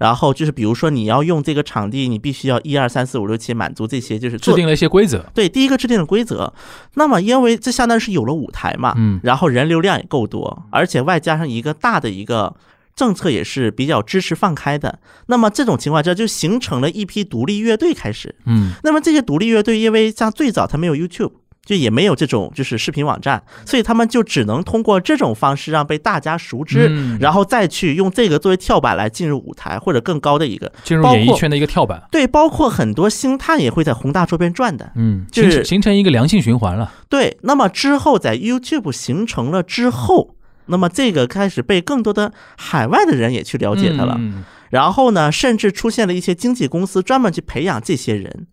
[0.00, 5.26] 然后就是比如说你要用这个场地，你必须要一二三四五六七满足这些就是制定了一些规则。
[5.34, 6.50] 对，第一个制定了规则。
[6.94, 12.56] 那么因为这相当于是有了舞台嘛，嗯然后人流量也够多，而且外加上一个大的一个
[12.96, 14.98] 政策也是比较支持放开的。
[15.26, 18.34] 那么这种情况下就形成了一批独立乐队开始。
[18.46, 21.32] 嗯，那么这些独立乐队，因为像最早它没有 YouTube。
[21.70, 30.72] 就也没有这种就是视频网站，所以他们就只能通过这种方式让被大家熟知，嗯然后再去用这个作为跳板来进入舞台或者更高的一个。
[30.82, 32.02] 进入演艺圈的一个跳板。
[32.10, 34.90] 对，包括很多星探也会在宏大周边转的。
[34.96, 36.92] 嗯，就是形成一个良性循环了。
[37.08, 40.34] 对，那么之后在 YouTube 形成了之后，
[40.66, 44.16] 那么这个开始被更多的海外的人也去了解它了。
[44.18, 48.46] 嗯然后呢，甚至出现了一些经纪公司专门去培养这些人，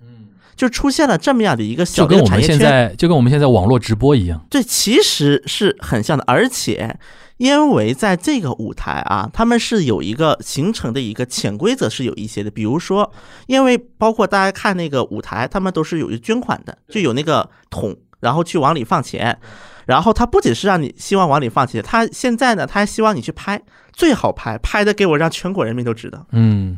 [0.57, 2.89] 就出现了这么样的一个小就跟我们现的产业圈。
[2.89, 4.45] 在就跟我们现在网络直播一样。
[4.49, 6.99] 这其实是很像的，而且
[7.37, 13.13] 因为在这个舞台啊，他们是有一个形成的一个潜规则是有一些的，比如说，
[13.45, 19.39] 因为包括大家看那个舞台，他们都是有一捐款的，就有那个桶，然后去往里放钱。
[19.85, 23.61] 然后他不仅是让你希望往里放钱，他现在呢，他还希望你去拍，
[23.93, 26.25] 最好拍，拍的给我让全国人民都知道。
[26.33, 26.77] 嗯，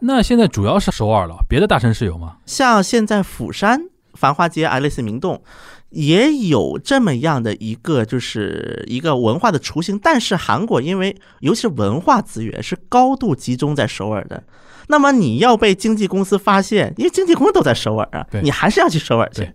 [0.00, 2.36] 那现在主要是首尔了，别的大城市有吗？
[2.46, 3.82] 像现在釜山
[4.14, 5.42] 繁华街爱丽丝明洞，
[5.90, 9.98] 也有这么样的一个，就是一个文化的雏形。
[9.98, 14.42] 但是韩国因为尤其是文化资源是高度集中在首尔的，
[14.88, 19.50] 那么你要被经纪公司发现，因为经纪公司都在首尔啊，你还是要去首尔去，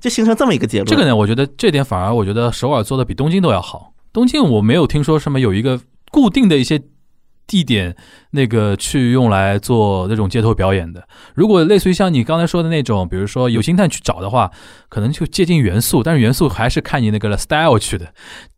[0.00, 0.86] 就形成这么一个结论。
[0.86, 3.92] 这个呢，我觉得这点反而我觉得首尔做的比东京都要好。
[4.12, 5.80] 东京我没有听说什么有一个
[6.10, 6.82] 固定的一些
[7.46, 7.96] 地点，
[8.32, 11.02] 那个去用来做那种街头表演的。
[11.34, 14.50] 如果类似于像你刚才说的那种，比如说有星探去找的话，
[14.88, 18.06] 可能就接近元素，但是元素还是看你那个 style 去的。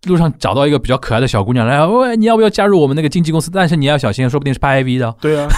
[0.06, 3.52] 路上找到一个比较可爱的小姑娘来，喂，你要不要加入我们那个经纪公司？
[3.54, 5.48] 但是你要小心，说不定是拍 AV 的哦，对啊，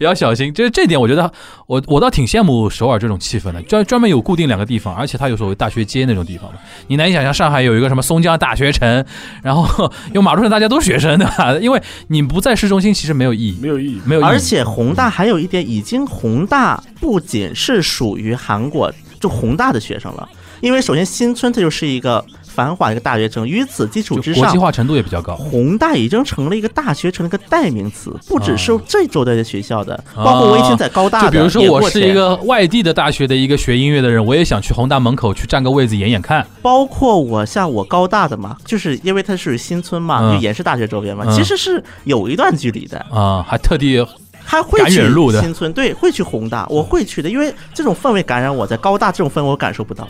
[0.00, 0.52] 也 要小心。
[0.52, 1.30] 就是这点，我觉得
[1.68, 6.58] 我我倒挺羡慕首尔这种气氛的，专专门有固定两个地方，而且它有所谓大学街那种地方嘛。
[6.88, 9.04] 你难以想象上海有一个什么松江大学城，
[9.44, 14.00] 然后 因为马路上大家都是学生的，因为你不在市中心，其实没有意义，没有意义。
[14.04, 14.26] 没有意义。
[14.26, 20.28] 而且宏大还有一点，已经宏大不仅是属于韩国就宏大的学生了，
[20.60, 24.58] 因为首先新村它就是一个繁华的一个大学城，于此基础之上就国际。
[24.58, 25.36] 化程度也比较高。
[25.36, 36.44] 宏大已经成了一个大学城的一个代名词，不只是啊这周的学校的，包括我以前在高大的，就比如说我是一，个外地的大学的一个学音乐的人，我也想去宏大门口去占个位子演演看。
[36.62, 42.98] 包括我像我高大的嘛，就是因为它是新村嘛，嗯就延世大学周边嘛，嗯其实是有一段距离的。
[43.10, 44.06] 啊、还特地赶
[44.44, 45.02] 还会去
[45.40, 50.08] 新村，对，会去宏大，我会去的，因为这种氛围感染我，在高大这种氛围我感受不到。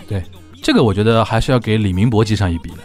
[0.62, 2.78] 这个，我觉得还是要给李明博记上一笔的，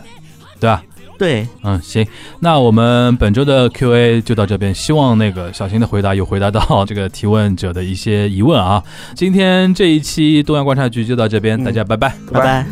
[0.59, 0.83] 对吧？
[1.19, 2.05] 对，嗯，行，
[2.39, 8.83] 那我们本周的 Q&A 就到这边，希望那个小新的回答有回答到这个提问者的一些疑问啊。
[9.15, 12.15] 今天这一期东亚观察局就到这边，嗯大家拜拜。
[12.31, 12.65] 拜拜。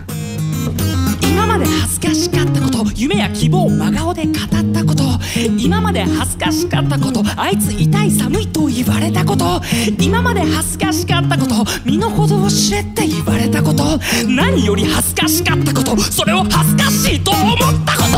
[3.01, 4.35] 夢や希望を真顔で語っ
[4.73, 5.03] たこと
[5.57, 9.59] 今まで恥ずかしかったことあいつ痛い寒いと言われたこと
[9.99, 13.83] 今まで恥ずかしかったこと身の程を知れって言われたこと
[14.27, 18.11] 何より恥ずかしかったことそれを恥ずかしいと思ったこと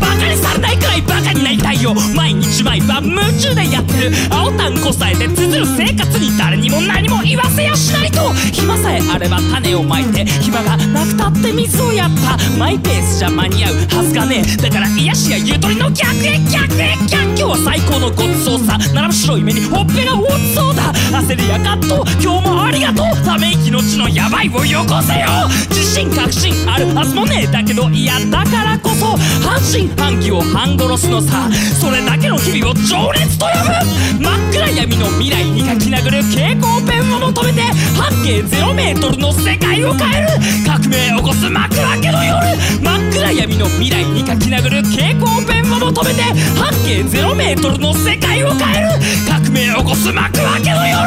[0.00, 1.94] バカにされないくらいバカになりたいよ。
[2.14, 4.12] 毎日毎晩夢中でやってる。
[4.30, 8.32] 青タンこさえて綴る生活に誰にも何も言わせやしないと。
[8.52, 12.58] 暇さえあれば種をまいて暇がなくたって水をやった。
[12.58, 13.74] マイペースじゃ間に合う。
[13.74, 14.56] はずかねえ。
[14.56, 18.78] だから癒しやゆとりの逆へ逆へ逆今日は最高のごちそうさ。
[18.94, 20.92] 並ぶ白い目にほっぺが落ちそうだ。
[21.12, 22.24] 焦りや葛藤。
[22.24, 23.24] 今日もありがとう。
[23.24, 25.26] ため息のちのヤバいをよこせよ。
[25.68, 26.94] 自信確信ある。
[26.94, 27.46] はずもねえ。
[27.46, 29.16] だけど嫌だからこそ。
[29.42, 31.50] 半信半疑を半殺すのさ。
[31.80, 34.22] それだけの日々を情熱と呼ぶ。
[34.22, 37.62] 真っ暗闇の未来に書き殴る蛍光ペンを求めて。
[37.98, 40.28] 半径0メートルの世界を変える。
[40.64, 42.40] 革命を起こす幕開けの夜。
[42.82, 46.22] 真っ暗闇の未来に書き殴る蛍光ペンを求めて
[46.54, 48.88] 半径0メートルの世界を変える。
[49.28, 50.98] 革命を起こす幕開けの夜。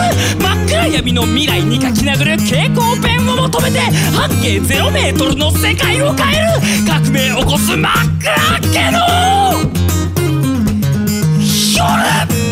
[0.43, 3.80] 真っ暗闇の未来に書き殴る蛍光ペンを求めて
[4.12, 8.99] 半径0メートルの世界を変える革命を起こす真っ暗けの
[11.78, 12.47] 夜。